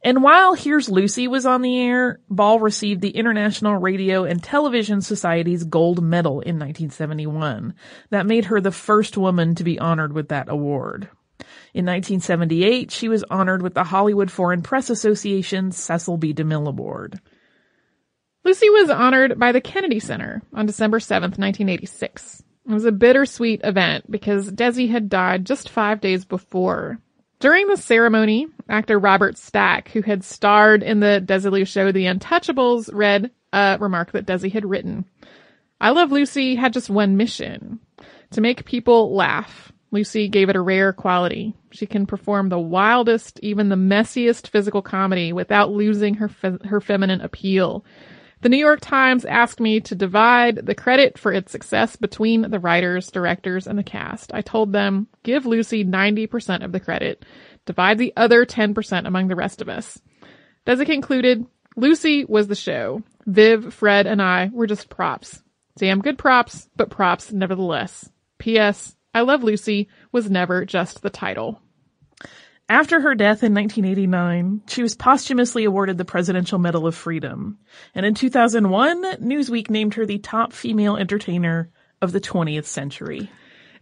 And 0.03 0.23
while 0.23 0.53
Here's 0.53 0.89
Lucy 0.89 1.27
was 1.27 1.45
on 1.45 1.61
the 1.61 1.79
air, 1.79 2.19
Ball 2.29 2.59
received 2.59 3.01
the 3.01 3.09
International 3.09 3.75
Radio 3.75 4.23
and 4.23 4.41
Television 4.41 5.01
Society's 5.01 5.63
Gold 5.63 6.03
Medal 6.03 6.41
in 6.41 6.57
1971. 6.57 7.75
That 8.09 8.25
made 8.25 8.45
her 8.45 8.59
the 8.59 8.71
first 8.71 9.17
woman 9.17 9.55
to 9.55 9.63
be 9.63 9.79
honored 9.79 10.13
with 10.13 10.29
that 10.29 10.49
award. 10.49 11.09
In 11.73 11.85
1978, 11.85 12.91
she 12.91 13.09
was 13.09 13.23
honored 13.29 13.61
with 13.61 13.73
the 13.73 13.83
Hollywood 13.83 14.31
Foreign 14.31 14.61
Press 14.61 14.89
Association's 14.89 15.77
Cecil 15.77 16.17
B. 16.17 16.33
DeMille 16.33 16.67
Award. 16.67 17.19
Lucy 18.43 18.69
was 18.69 18.89
honored 18.89 19.39
by 19.39 19.51
the 19.51 19.61
Kennedy 19.61 19.99
Center 19.99 20.41
on 20.53 20.65
December 20.65 20.99
7th, 20.99 21.37
1986. 21.37 22.43
It 22.67 22.73
was 22.73 22.85
a 22.85 22.91
bittersweet 22.91 23.61
event 23.63 24.09
because 24.09 24.51
Desi 24.51 24.89
had 24.89 25.09
died 25.09 25.45
just 25.45 25.69
five 25.69 26.01
days 26.01 26.25
before. 26.25 26.99
During 27.41 27.65
the 27.65 27.75
ceremony, 27.77 28.45
actor 28.69 28.99
Robert 28.99 29.35
Stack, 29.35 29.89
who 29.89 30.03
had 30.03 30.23
starred 30.23 30.83
in 30.83 30.99
the 30.99 31.23
Desilu 31.25 31.65
show 31.65 31.91
The 31.91 32.05
Untouchables, 32.05 32.91
read 32.93 33.31
a 33.51 33.79
remark 33.79 34.11
that 34.11 34.27
Desi 34.27 34.53
had 34.53 34.63
written. 34.63 35.05
I 35.81 35.89
Love 35.89 36.11
Lucy 36.11 36.53
had 36.53 36.71
just 36.71 36.91
one 36.91 37.17
mission. 37.17 37.79
To 38.33 38.41
make 38.41 38.65
people 38.65 39.15
laugh. 39.15 39.71
Lucy 39.89 40.27
gave 40.27 40.49
it 40.49 40.55
a 40.55 40.61
rare 40.61 40.93
quality. 40.93 41.55
She 41.71 41.87
can 41.87 42.05
perform 42.05 42.49
the 42.49 42.59
wildest, 42.59 43.39
even 43.41 43.69
the 43.69 43.75
messiest 43.75 44.47
physical 44.47 44.83
comedy 44.83 45.33
without 45.33 45.71
losing 45.71 46.13
her, 46.13 46.27
fe- 46.27 46.59
her 46.65 46.79
feminine 46.79 47.21
appeal. 47.21 47.83
The 48.41 48.49
New 48.49 48.57
York 48.57 48.79
Times 48.81 49.23
asked 49.23 49.59
me 49.59 49.79
to 49.81 49.93
divide 49.93 50.65
the 50.65 50.73
credit 50.73 51.19
for 51.19 51.31
its 51.31 51.51
success 51.51 51.95
between 51.95 52.49
the 52.49 52.59
writers, 52.59 53.11
directors, 53.11 53.67
and 53.67 53.77
the 53.77 53.83
cast. 53.83 54.33
I 54.33 54.41
told 54.41 54.73
them, 54.73 55.07
give 55.21 55.45
Lucy 55.45 55.85
90% 55.85 56.65
of 56.65 56.71
the 56.71 56.79
credit. 56.79 57.23
Divide 57.67 57.99
the 57.99 58.13
other 58.17 58.43
10% 58.43 59.05
among 59.05 59.27
the 59.27 59.35
rest 59.35 59.61
of 59.61 59.69
us. 59.69 60.01
Desi 60.65 60.87
concluded, 60.87 61.45
Lucy 61.75 62.25
was 62.25 62.47
the 62.47 62.55
show. 62.55 63.03
Viv, 63.27 63.73
Fred, 63.75 64.07
and 64.07 64.19
I 64.19 64.49
were 64.51 64.67
just 64.67 64.89
props. 64.89 65.43
Damn 65.77 66.01
good 66.01 66.17
props, 66.17 66.67
but 66.75 66.89
props 66.89 67.31
nevertheless. 67.31 68.09
P.S. 68.39 68.95
I 69.13 69.21
Love 69.21 69.43
Lucy 69.43 69.87
was 70.11 70.31
never 70.31 70.65
just 70.65 71.03
the 71.03 71.11
title. 71.11 71.61
After 72.71 73.01
her 73.01 73.15
death 73.15 73.43
in 73.43 73.53
1989, 73.53 74.61
she 74.67 74.81
was 74.81 74.95
posthumously 74.95 75.65
awarded 75.65 75.97
the 75.97 76.05
Presidential 76.05 76.57
Medal 76.57 76.87
of 76.87 76.95
Freedom. 76.95 77.57
And 77.93 78.05
in 78.05 78.13
2001, 78.13 79.17
Newsweek 79.17 79.69
named 79.69 79.95
her 79.95 80.05
the 80.05 80.19
top 80.19 80.53
female 80.53 80.95
entertainer 80.95 81.69
of 82.01 82.13
the 82.13 82.21
20th 82.21 82.63
century. 82.63 83.29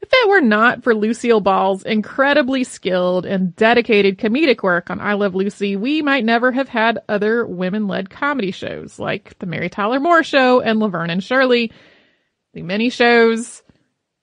If 0.02 0.10
it 0.12 0.28
were 0.28 0.42
not 0.42 0.84
for 0.84 0.96
Lucille 0.96 1.40
Ball's 1.40 1.84
incredibly 1.84 2.64
skilled 2.64 3.28
and 3.28 3.56
dedicated 3.56 4.18
comedic 4.18 4.64
work 4.64 4.90
on 4.90 5.00
I 5.00 5.14
Love 5.14 5.36
Lucy, 5.36 5.76
we 5.76 6.02
might 6.02 6.26
never 6.26 6.52
have 6.52 6.68
had 6.68 6.98
other 7.08 7.46
women-led 7.46 8.10
comedy 8.10 8.50
shows 8.50 8.98
like 8.98 9.38
The 9.38 9.46
Mary 9.46 9.70
Tyler 9.70 10.00
Moore 10.00 10.24
Show 10.24 10.62
and 10.62 10.80
Laverne 10.80 11.12
and 11.12 11.24
Shirley. 11.24 11.72
The 12.56 12.64
many 12.64 12.90
shows 12.90 13.62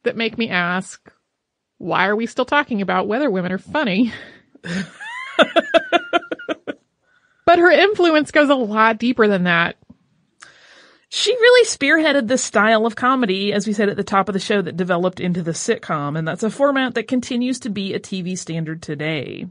that 0.02 0.16
make 0.16 0.36
me 0.36 0.48
ask, 0.48 1.08
why 1.78 2.08
are 2.08 2.16
we 2.16 2.26
still 2.26 2.44
talking 2.44 2.82
about 2.82 3.06
whether 3.06 3.30
women 3.30 3.52
are 3.52 3.58
funny? 3.58 4.12
but 7.44 7.58
her 7.58 7.70
influence 7.70 8.30
goes 8.30 8.48
a 8.48 8.54
lot 8.54 8.98
deeper 8.98 9.28
than 9.28 9.44
that. 9.44 9.76
She 11.08 11.32
really 11.32 11.66
spearheaded 11.66 12.26
this 12.26 12.42
style 12.42 12.84
of 12.84 12.96
comedy, 12.96 13.52
as 13.52 13.66
we 13.66 13.72
said 13.72 13.88
at 13.88 13.96
the 13.96 14.04
top 14.04 14.28
of 14.28 14.32
the 14.32 14.40
show, 14.40 14.60
that 14.60 14.76
developed 14.76 15.20
into 15.20 15.42
the 15.42 15.52
sitcom, 15.52 16.18
and 16.18 16.26
that's 16.26 16.42
a 16.42 16.50
format 16.50 16.94
that 16.94 17.06
continues 17.06 17.60
to 17.60 17.70
be 17.70 17.94
a 17.94 18.00
TV 18.00 18.36
standard 18.36 18.82
today. 18.82 19.46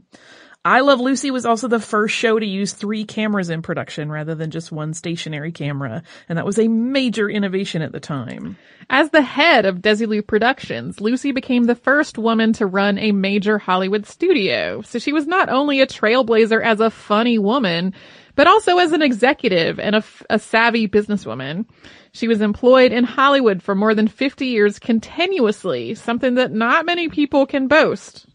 I 0.66 0.80
Love 0.80 0.98
Lucy 0.98 1.30
was 1.30 1.46
also 1.46 1.68
the 1.68 1.78
first 1.78 2.12
show 2.12 2.40
to 2.40 2.44
use 2.44 2.72
three 2.72 3.04
cameras 3.04 3.50
in 3.50 3.62
production 3.62 4.10
rather 4.10 4.34
than 4.34 4.50
just 4.50 4.72
one 4.72 4.94
stationary 4.94 5.52
camera, 5.52 6.02
and 6.28 6.36
that 6.36 6.44
was 6.44 6.58
a 6.58 6.66
major 6.66 7.30
innovation 7.30 7.82
at 7.82 7.92
the 7.92 8.00
time. 8.00 8.58
As 8.90 9.10
the 9.10 9.22
head 9.22 9.64
of 9.64 9.78
Desilu 9.78 10.26
Productions, 10.26 11.00
Lucy 11.00 11.30
became 11.30 11.64
the 11.64 11.76
first 11.76 12.18
woman 12.18 12.52
to 12.54 12.66
run 12.66 12.98
a 12.98 13.12
major 13.12 13.58
Hollywood 13.58 14.06
studio. 14.06 14.82
So 14.82 14.98
she 14.98 15.12
was 15.12 15.28
not 15.28 15.48
only 15.48 15.80
a 15.80 15.86
trailblazer 15.86 16.60
as 16.60 16.80
a 16.80 16.90
funny 16.90 17.38
woman, 17.38 17.94
but 18.34 18.48
also 18.48 18.78
as 18.78 18.90
an 18.90 19.02
executive 19.02 19.78
and 19.78 19.94
a, 19.94 20.04
a 20.30 20.40
savvy 20.40 20.88
businesswoman. 20.88 21.66
She 22.10 22.26
was 22.26 22.40
employed 22.40 22.90
in 22.90 23.04
Hollywood 23.04 23.62
for 23.62 23.76
more 23.76 23.94
than 23.94 24.08
50 24.08 24.46
years 24.46 24.80
continuously, 24.80 25.94
something 25.94 26.34
that 26.34 26.50
not 26.50 26.86
many 26.86 27.08
people 27.08 27.46
can 27.46 27.68
boast. 27.68 28.26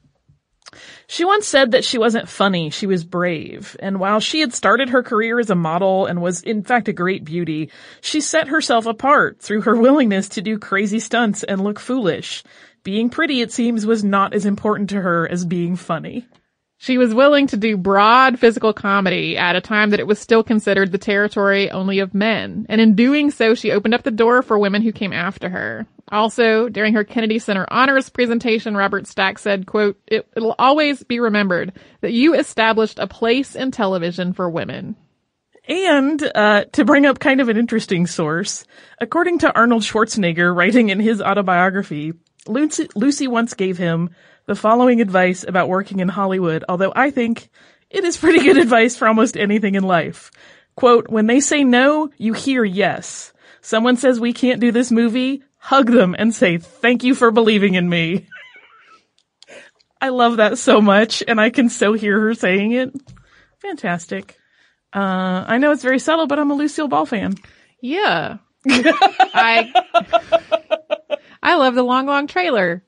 She 1.11 1.25
once 1.25 1.45
said 1.45 1.71
that 1.71 1.83
she 1.83 1.97
wasn't 1.97 2.29
funny, 2.29 2.69
she 2.69 2.87
was 2.87 3.03
brave. 3.03 3.75
And 3.81 3.99
while 3.99 4.21
she 4.21 4.39
had 4.39 4.53
started 4.53 4.91
her 4.91 5.03
career 5.03 5.41
as 5.41 5.49
a 5.49 5.55
model 5.55 6.05
and 6.05 6.21
was 6.21 6.41
in 6.41 6.63
fact 6.63 6.87
a 6.87 6.93
great 6.93 7.25
beauty, 7.25 7.69
she 7.99 8.21
set 8.21 8.47
herself 8.47 8.85
apart 8.85 9.41
through 9.41 9.63
her 9.63 9.75
willingness 9.75 10.29
to 10.29 10.41
do 10.41 10.57
crazy 10.57 10.99
stunts 10.99 11.43
and 11.43 11.65
look 11.65 11.81
foolish. 11.81 12.43
Being 12.83 13.09
pretty, 13.09 13.41
it 13.41 13.51
seems, 13.51 13.85
was 13.85 14.05
not 14.05 14.33
as 14.33 14.45
important 14.45 14.89
to 14.91 15.01
her 15.01 15.29
as 15.29 15.43
being 15.43 15.75
funny. 15.75 16.27
She 16.81 16.97
was 16.97 17.13
willing 17.13 17.45
to 17.45 17.57
do 17.57 17.77
broad 17.77 18.39
physical 18.39 18.73
comedy 18.73 19.37
at 19.37 19.55
a 19.55 19.61
time 19.61 19.91
that 19.91 19.99
it 19.99 20.07
was 20.07 20.17
still 20.17 20.41
considered 20.41 20.91
the 20.91 20.97
territory 20.97 21.69
only 21.69 21.99
of 21.99 22.15
men. 22.15 22.65
And 22.69 22.81
in 22.81 22.95
doing 22.95 23.29
so, 23.29 23.53
she 23.53 23.69
opened 23.71 23.93
up 23.93 24.01
the 24.01 24.09
door 24.09 24.41
for 24.41 24.57
women 24.57 24.81
who 24.81 24.91
came 24.91 25.13
after 25.13 25.47
her. 25.47 25.85
Also, 26.11 26.69
during 26.69 26.95
her 26.95 27.03
Kennedy 27.03 27.37
Center 27.37 27.67
honors 27.69 28.09
presentation, 28.09 28.75
Robert 28.75 29.05
Stack 29.05 29.37
said, 29.37 29.67
quote, 29.67 30.01
it, 30.07 30.27
it'll 30.35 30.55
always 30.57 31.03
be 31.03 31.19
remembered 31.19 31.73
that 32.01 32.13
you 32.13 32.33
established 32.33 32.97
a 32.97 33.05
place 33.05 33.55
in 33.55 33.69
television 33.69 34.33
for 34.33 34.49
women. 34.49 34.95
And 35.67 36.31
uh, 36.33 36.63
to 36.71 36.83
bring 36.83 37.05
up 37.05 37.19
kind 37.19 37.41
of 37.41 37.49
an 37.49 37.57
interesting 37.57 38.07
source, 38.07 38.65
according 38.99 39.37
to 39.39 39.53
Arnold 39.55 39.83
Schwarzenegger 39.83 40.51
writing 40.55 40.89
in 40.89 40.99
his 40.99 41.21
autobiography, 41.21 42.13
Lucy, 42.47 42.87
Lucy 42.95 43.27
once 43.27 43.53
gave 43.53 43.77
him 43.77 44.09
the 44.51 44.55
following 44.55 44.99
advice 44.99 45.45
about 45.47 45.69
working 45.69 46.01
in 46.01 46.09
Hollywood, 46.09 46.65
although 46.67 46.91
I 46.93 47.09
think 47.09 47.49
it 47.89 48.03
is 48.03 48.17
pretty 48.17 48.39
good 48.39 48.57
advice 48.61 48.97
for 48.97 49.07
almost 49.07 49.37
anything 49.37 49.75
in 49.75 49.83
life. 49.83 50.29
Quote, 50.75 51.07
when 51.07 51.25
they 51.25 51.39
say 51.39 51.63
no, 51.63 52.09
you 52.17 52.33
hear 52.33 52.65
yes. 52.65 53.31
Someone 53.61 53.95
says 53.95 54.19
we 54.19 54.33
can't 54.33 54.59
do 54.59 54.73
this 54.73 54.91
movie, 54.91 55.41
hug 55.55 55.89
them 55.89 56.17
and 56.19 56.35
say 56.35 56.57
thank 56.57 57.05
you 57.05 57.15
for 57.15 57.31
believing 57.31 57.75
in 57.75 57.87
me. 57.87 58.27
I 60.01 60.09
love 60.09 60.35
that 60.35 60.57
so 60.57 60.81
much 60.81 61.23
and 61.25 61.39
I 61.39 61.49
can 61.49 61.69
so 61.69 61.93
hear 61.93 62.19
her 62.19 62.33
saying 62.33 62.73
it. 62.73 62.91
Fantastic. 63.61 64.37
Uh, 64.93 65.45
I 65.47 65.59
know 65.59 65.71
it's 65.71 65.81
very 65.81 65.99
subtle, 65.99 66.27
but 66.27 66.39
I'm 66.39 66.51
a 66.51 66.55
Lucille 66.55 66.89
Ball 66.89 67.05
fan. 67.05 67.35
Yeah. 67.79 68.39
I, 68.67 69.71
I 71.41 71.55
love 71.55 71.73
the 71.73 71.83
long, 71.83 72.05
long 72.05 72.27
trailer. 72.27 72.83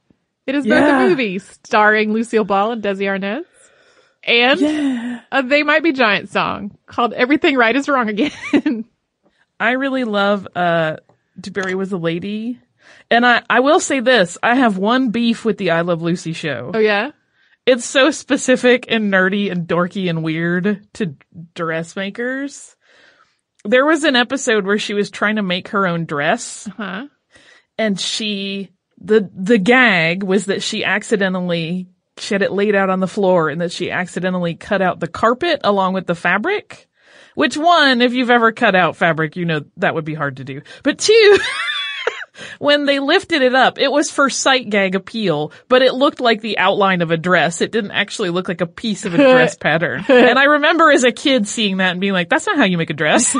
It 0.45 0.55
is 0.55 0.65
both 0.65 0.73
Yeah. 0.79 1.03
a 1.05 1.09
movie 1.09 1.39
starring 1.39 2.11
Lucille 2.13 2.43
Ball 2.43 2.73
and 2.73 2.83
Desi 2.83 3.03
Arnaz 3.05 3.45
and 4.23 4.59
Yeah. 4.59 5.21
a 5.31 5.43
They 5.43 5.63
Might 5.63 5.83
Be 5.83 5.91
Giant 5.93 6.29
song 6.29 6.77
called 6.85 7.13
Everything 7.13 7.55
Right 7.55 7.75
is 7.75 7.87
Wrong 7.87 8.09
Again. 8.09 8.31
I 9.59 9.71
really 9.71 10.03
love 10.03 10.47
uh 10.55 10.97
Du 11.39 11.51
Barry 11.51 11.75
was 11.75 11.91
a 11.91 11.97
lady. 11.97 12.59
And 13.09 13.25
I, 13.25 13.41
I 13.49 13.61
will 13.61 13.79
say 13.79 14.01
this, 14.01 14.37
I 14.43 14.55
have 14.55 14.77
one 14.77 15.09
beef 15.09 15.45
with 15.45 15.57
the 15.57 15.71
I 15.71 15.81
Love 15.81 16.01
Lucy 16.01 16.33
show. 16.33 16.71
Oh 16.73 16.79
yeah. 16.79 17.11
It's 17.65 17.85
so 17.85 18.11
specific 18.11 18.85
and 18.89 19.11
nerdy 19.11 19.49
and 19.49 19.65
dorky 19.67 20.09
and 20.09 20.21
weird 20.21 20.85
to 20.95 21.15
dressmakers. 21.55 22.75
There 23.63 23.85
was 23.85 24.03
an 24.03 24.17
episode 24.17 24.65
where 24.65 24.77
she 24.77 24.93
was 24.93 25.09
trying 25.09 25.37
to 25.37 25.41
make 25.43 25.69
her 25.69 25.87
own 25.87 26.05
dress 26.05 26.69
Huh. 26.75 27.07
and 27.77 27.97
she 27.97 28.69
the 29.03 29.29
the 29.35 29.57
gag 29.57 30.23
was 30.23 30.45
that 30.45 30.63
she 30.63 30.83
accidentally 30.83 31.87
she 32.17 32.33
had 32.33 32.41
it 32.41 32.51
laid 32.51 32.75
out 32.75 32.89
on 32.89 32.99
the 32.99 33.07
floor 33.07 33.49
and 33.49 33.61
that 33.61 33.71
she 33.71 33.91
accidentally 33.91 34.55
cut 34.55 34.81
out 34.81 34.99
the 34.99 35.07
carpet 35.07 35.61
along 35.63 35.93
with 35.93 36.07
the 36.07 36.15
fabric. 36.15 36.87
Which 37.35 37.57
one, 37.57 38.01
if 38.01 38.13
you've 38.13 38.29
ever 38.29 38.51
cut 38.51 38.75
out 38.75 38.95
fabric, 38.95 39.35
you 39.35 39.45
know 39.45 39.61
that 39.77 39.95
would 39.95 40.05
be 40.05 40.13
hard 40.13 40.37
to 40.37 40.43
do. 40.43 40.61
But 40.83 40.99
two, 40.99 41.39
when 42.59 42.85
they 42.85 42.99
lifted 42.99 43.41
it 43.41 43.55
up, 43.55 43.79
it 43.79 43.91
was 43.91 44.11
for 44.11 44.29
sight 44.29 44.69
gag 44.69 44.93
appeal, 44.95 45.51
but 45.67 45.81
it 45.81 45.95
looked 45.95 46.19
like 46.19 46.41
the 46.41 46.59
outline 46.59 47.01
of 47.01 47.09
a 47.09 47.17
dress. 47.17 47.61
It 47.61 47.71
didn't 47.71 47.91
actually 47.91 48.29
look 48.29 48.47
like 48.47 48.61
a 48.61 48.67
piece 48.67 49.05
of 49.05 49.13
a 49.15 49.17
dress 49.17 49.55
pattern. 49.59 50.05
And 50.07 50.37
I 50.37 50.43
remember 50.43 50.91
as 50.91 51.03
a 51.03 51.11
kid 51.11 51.47
seeing 51.47 51.77
that 51.77 51.91
and 51.91 52.01
being 52.01 52.13
like, 52.13 52.29
that's 52.29 52.45
not 52.45 52.57
how 52.57 52.65
you 52.65 52.77
make 52.77 52.91
a 52.91 52.95
dress. 52.95 53.35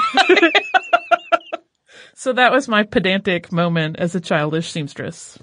so 2.16 2.34
that 2.34 2.52
was 2.52 2.68
my 2.68 2.84
pedantic 2.84 3.52
moment 3.52 3.98
as 4.00 4.16
a 4.16 4.22
childish 4.22 4.72
seamstress. 4.72 5.38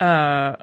Uh, 0.00 0.56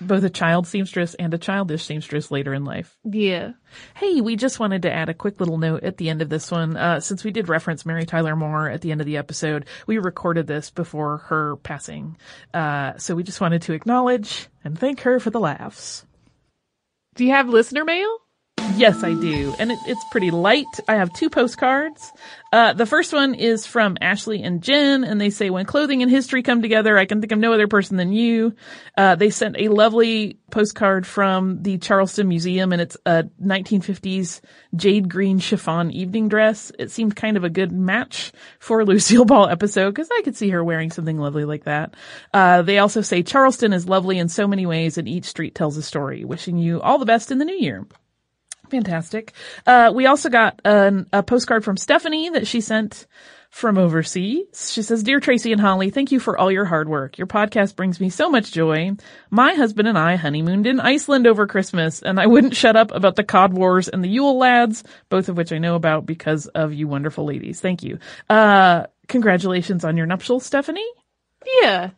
both 0.00 0.24
a 0.24 0.30
child 0.30 0.66
seamstress 0.66 1.14
and 1.14 1.34
a 1.34 1.38
childish 1.38 1.84
seamstress 1.84 2.30
later 2.30 2.54
in 2.54 2.64
life. 2.64 2.96
Yeah. 3.04 3.52
Hey, 3.94 4.20
we 4.20 4.36
just 4.36 4.58
wanted 4.58 4.82
to 4.82 4.92
add 4.92 5.08
a 5.08 5.14
quick 5.14 5.40
little 5.40 5.58
note 5.58 5.84
at 5.84 5.98
the 5.98 6.08
end 6.08 6.22
of 6.22 6.28
this 6.28 6.50
one. 6.50 6.76
Uh, 6.76 7.00
since 7.00 7.22
we 7.22 7.30
did 7.30 7.48
reference 7.48 7.84
Mary 7.84 8.06
Tyler 8.06 8.34
Moore 8.34 8.68
at 8.68 8.80
the 8.80 8.92
end 8.92 9.00
of 9.00 9.06
the 9.06 9.18
episode, 9.18 9.66
we 9.86 9.98
recorded 9.98 10.46
this 10.46 10.70
before 10.70 11.18
her 11.18 11.56
passing. 11.56 12.16
Uh, 12.54 12.96
so 12.96 13.14
we 13.14 13.22
just 13.22 13.40
wanted 13.40 13.62
to 13.62 13.72
acknowledge 13.72 14.48
and 14.64 14.78
thank 14.78 15.00
her 15.00 15.20
for 15.20 15.30
the 15.30 15.40
laughs. 15.40 16.06
Do 17.14 17.24
you 17.24 17.32
have 17.32 17.48
listener 17.48 17.84
mail? 17.84 18.18
Yes, 18.76 19.02
I 19.04 19.14
do. 19.14 19.54
And 19.58 19.72
it, 19.72 19.78
it's 19.86 20.04
pretty 20.10 20.30
light. 20.30 20.66
I 20.88 20.94
have 20.94 21.12
two 21.12 21.28
postcards. 21.28 22.12
Uh, 22.52 22.72
the 22.72 22.86
first 22.86 23.12
one 23.12 23.34
is 23.34 23.66
from 23.66 23.96
Ashley 24.00 24.42
and 24.42 24.62
Jen, 24.62 25.04
and 25.04 25.20
they 25.20 25.30
say, 25.30 25.50
when 25.50 25.66
clothing 25.66 26.02
and 26.02 26.10
history 26.10 26.42
come 26.42 26.62
together, 26.62 26.96
I 26.96 27.04
can 27.04 27.20
think 27.20 27.32
of 27.32 27.38
no 27.38 27.52
other 27.52 27.68
person 27.68 27.96
than 27.96 28.12
you. 28.12 28.54
Uh, 28.96 29.14
they 29.14 29.30
sent 29.30 29.56
a 29.58 29.68
lovely 29.68 30.38
postcard 30.50 31.06
from 31.06 31.62
the 31.62 31.78
Charleston 31.78 32.28
Museum, 32.28 32.72
and 32.72 32.80
it's 32.80 32.96
a 33.06 33.24
1950s 33.42 34.40
jade 34.74 35.08
green 35.08 35.38
chiffon 35.38 35.90
evening 35.90 36.28
dress. 36.28 36.72
It 36.78 36.90
seemed 36.90 37.14
kind 37.14 37.36
of 37.36 37.44
a 37.44 37.50
good 37.50 37.72
match 37.72 38.32
for 38.58 38.84
Lucille 38.86 39.24
Ball 39.24 39.48
episode, 39.48 39.90
because 39.90 40.08
I 40.10 40.22
could 40.22 40.36
see 40.36 40.50
her 40.50 40.64
wearing 40.64 40.90
something 40.90 41.18
lovely 41.18 41.44
like 41.44 41.64
that. 41.64 41.94
Uh, 42.32 42.62
they 42.62 42.78
also 42.78 43.02
say, 43.02 43.22
Charleston 43.22 43.72
is 43.72 43.88
lovely 43.88 44.18
in 44.18 44.28
so 44.28 44.48
many 44.48 44.66
ways, 44.66 44.98
and 44.98 45.06
each 45.06 45.26
street 45.26 45.54
tells 45.54 45.76
a 45.76 45.82
story. 45.82 46.24
Wishing 46.24 46.58
you 46.58 46.80
all 46.80 46.98
the 46.98 47.06
best 47.06 47.30
in 47.30 47.38
the 47.38 47.44
new 47.44 47.58
year. 47.58 47.86
Fantastic. 48.70 49.32
Uh, 49.66 49.92
we 49.94 50.06
also 50.06 50.28
got 50.28 50.60
an, 50.64 51.06
a 51.12 51.22
postcard 51.22 51.64
from 51.64 51.76
Stephanie 51.76 52.30
that 52.30 52.46
she 52.46 52.60
sent 52.60 53.06
from 53.50 53.78
overseas. 53.78 54.70
She 54.72 54.82
says, 54.82 55.02
Dear 55.02 55.18
Tracy 55.18 55.50
and 55.50 55.60
Holly, 55.60 55.90
thank 55.90 56.12
you 56.12 56.20
for 56.20 56.38
all 56.38 56.52
your 56.52 56.64
hard 56.64 56.88
work. 56.88 57.18
Your 57.18 57.26
podcast 57.26 57.74
brings 57.74 58.00
me 58.00 58.08
so 58.08 58.30
much 58.30 58.52
joy. 58.52 58.92
My 59.28 59.54
husband 59.54 59.88
and 59.88 59.98
I 59.98 60.14
honeymooned 60.14 60.68
in 60.68 60.78
Iceland 60.78 61.26
over 61.26 61.48
Christmas, 61.48 62.00
and 62.00 62.20
I 62.20 62.26
wouldn't 62.26 62.54
shut 62.54 62.76
up 62.76 62.92
about 62.92 63.16
the 63.16 63.24
Cod 63.24 63.52
Wars 63.52 63.88
and 63.88 64.04
the 64.04 64.08
Yule 64.08 64.38
Lads, 64.38 64.84
both 65.08 65.28
of 65.28 65.36
which 65.36 65.52
I 65.52 65.58
know 65.58 65.74
about 65.74 66.06
because 66.06 66.46
of 66.46 66.72
you 66.72 66.86
wonderful 66.86 67.24
ladies. 67.24 67.60
Thank 67.60 67.82
you. 67.82 67.98
Uh, 68.28 68.86
congratulations 69.08 69.84
on 69.84 69.96
your 69.96 70.06
nuptials, 70.06 70.46
Stephanie. 70.46 70.88
Yeah. 71.62 71.90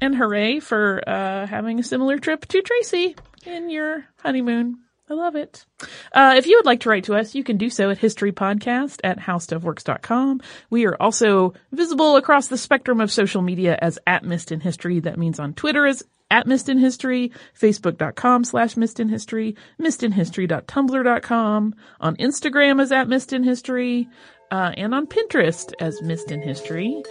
And 0.00 0.14
hooray 0.14 0.58
for 0.58 1.02
uh, 1.06 1.46
having 1.46 1.78
a 1.78 1.84
similar 1.84 2.18
trip 2.18 2.46
to 2.46 2.62
Tracy 2.62 3.14
in 3.44 3.70
your 3.70 4.04
honeymoon. 4.18 4.80
I 5.08 5.14
love 5.14 5.36
it. 5.36 5.64
Uh, 6.12 6.34
if 6.36 6.46
you 6.46 6.56
would 6.58 6.66
like 6.66 6.80
to 6.80 6.88
write 6.88 7.04
to 7.04 7.14
us, 7.14 7.34
you 7.34 7.44
can 7.44 7.58
do 7.58 7.70
so 7.70 7.90
at 7.90 7.98
historypodcast 7.98 9.00
at 9.04 9.20
howstuffworks.com. 9.20 10.40
We 10.68 10.84
are 10.86 10.96
also 11.00 11.54
visible 11.70 12.16
across 12.16 12.48
the 12.48 12.58
spectrum 12.58 13.00
of 13.00 13.12
social 13.12 13.40
media 13.40 13.78
as 13.80 14.00
at 14.06 14.24
Missed 14.24 14.50
in 14.50 14.60
History. 14.60 14.98
That 14.98 15.18
means 15.18 15.38
on 15.38 15.54
Twitter 15.54 15.86
as 15.86 16.02
at 16.28 16.48
Missed 16.48 16.68
in 16.68 16.78
History, 16.78 17.30
Facebook.com 17.58 18.44
slash 18.44 18.76
Missed 18.76 18.98
in 18.98 19.08
History, 19.08 19.54
MissedInHistory.tumblr.com, 19.80 21.74
on 22.00 22.16
Instagram 22.16 22.82
as 22.82 22.90
at 22.90 23.08
Missed 23.08 23.32
in 23.32 23.44
History, 23.44 24.08
uh, 24.50 24.72
and 24.76 24.92
on 24.92 25.06
Pinterest 25.06 25.72
as 25.80 26.02
Missed 26.02 26.32
in 26.32 26.42
History. 26.42 27.02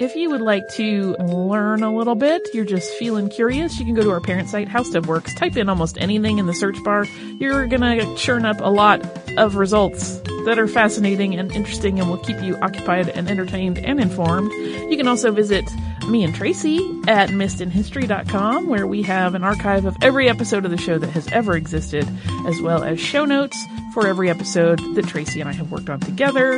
If 0.00 0.16
you 0.16 0.28
would 0.30 0.40
like 0.40 0.68
to 0.70 1.14
learn 1.20 1.84
a 1.84 1.94
little 1.94 2.16
bit, 2.16 2.42
you're 2.52 2.64
just 2.64 2.92
feeling 2.94 3.28
curious, 3.28 3.78
you 3.78 3.84
can 3.84 3.94
go 3.94 4.02
to 4.02 4.10
our 4.10 4.20
parent 4.20 4.48
site, 4.48 4.66
How 4.66 4.82
Stuff 4.82 5.06
Works. 5.06 5.32
Type 5.36 5.56
in 5.56 5.68
almost 5.68 5.98
anything 6.00 6.38
in 6.38 6.46
the 6.46 6.52
search 6.52 6.82
bar. 6.82 7.04
You're 7.38 7.68
gonna 7.68 8.16
churn 8.16 8.44
up 8.44 8.56
a 8.58 8.70
lot 8.70 9.00
of 9.38 9.54
results 9.54 10.18
that 10.46 10.58
are 10.58 10.66
fascinating 10.66 11.36
and 11.36 11.52
interesting 11.52 12.00
and 12.00 12.10
will 12.10 12.18
keep 12.18 12.42
you 12.42 12.56
occupied 12.56 13.08
and 13.08 13.30
entertained 13.30 13.78
and 13.78 14.00
informed. 14.00 14.50
You 14.90 14.96
can 14.96 15.06
also 15.06 15.30
visit 15.30 15.64
me 16.08 16.24
and 16.24 16.34
Tracy 16.34 16.78
at 17.06 17.30
missedinhistory.com 17.30 18.66
where 18.66 18.88
we 18.88 19.02
have 19.02 19.36
an 19.36 19.44
archive 19.44 19.84
of 19.84 19.96
every 20.02 20.28
episode 20.28 20.64
of 20.64 20.72
the 20.72 20.76
show 20.76 20.98
that 20.98 21.10
has 21.10 21.28
ever 21.28 21.56
existed, 21.56 22.06
as 22.46 22.60
well 22.60 22.82
as 22.82 22.98
show 22.98 23.24
notes 23.24 23.56
for 23.94 24.08
every 24.08 24.28
episode 24.28 24.80
that 24.96 25.06
Tracy 25.06 25.40
and 25.40 25.48
I 25.48 25.52
have 25.52 25.70
worked 25.70 25.88
on 25.88 26.00
together. 26.00 26.54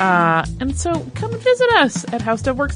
Uh, 0.00 0.46
and 0.60 0.78
so 0.78 1.04
come 1.16 1.36
visit 1.36 1.68
us 1.70 2.04
at 2.12 2.20
howstuffworks.com 2.20 2.75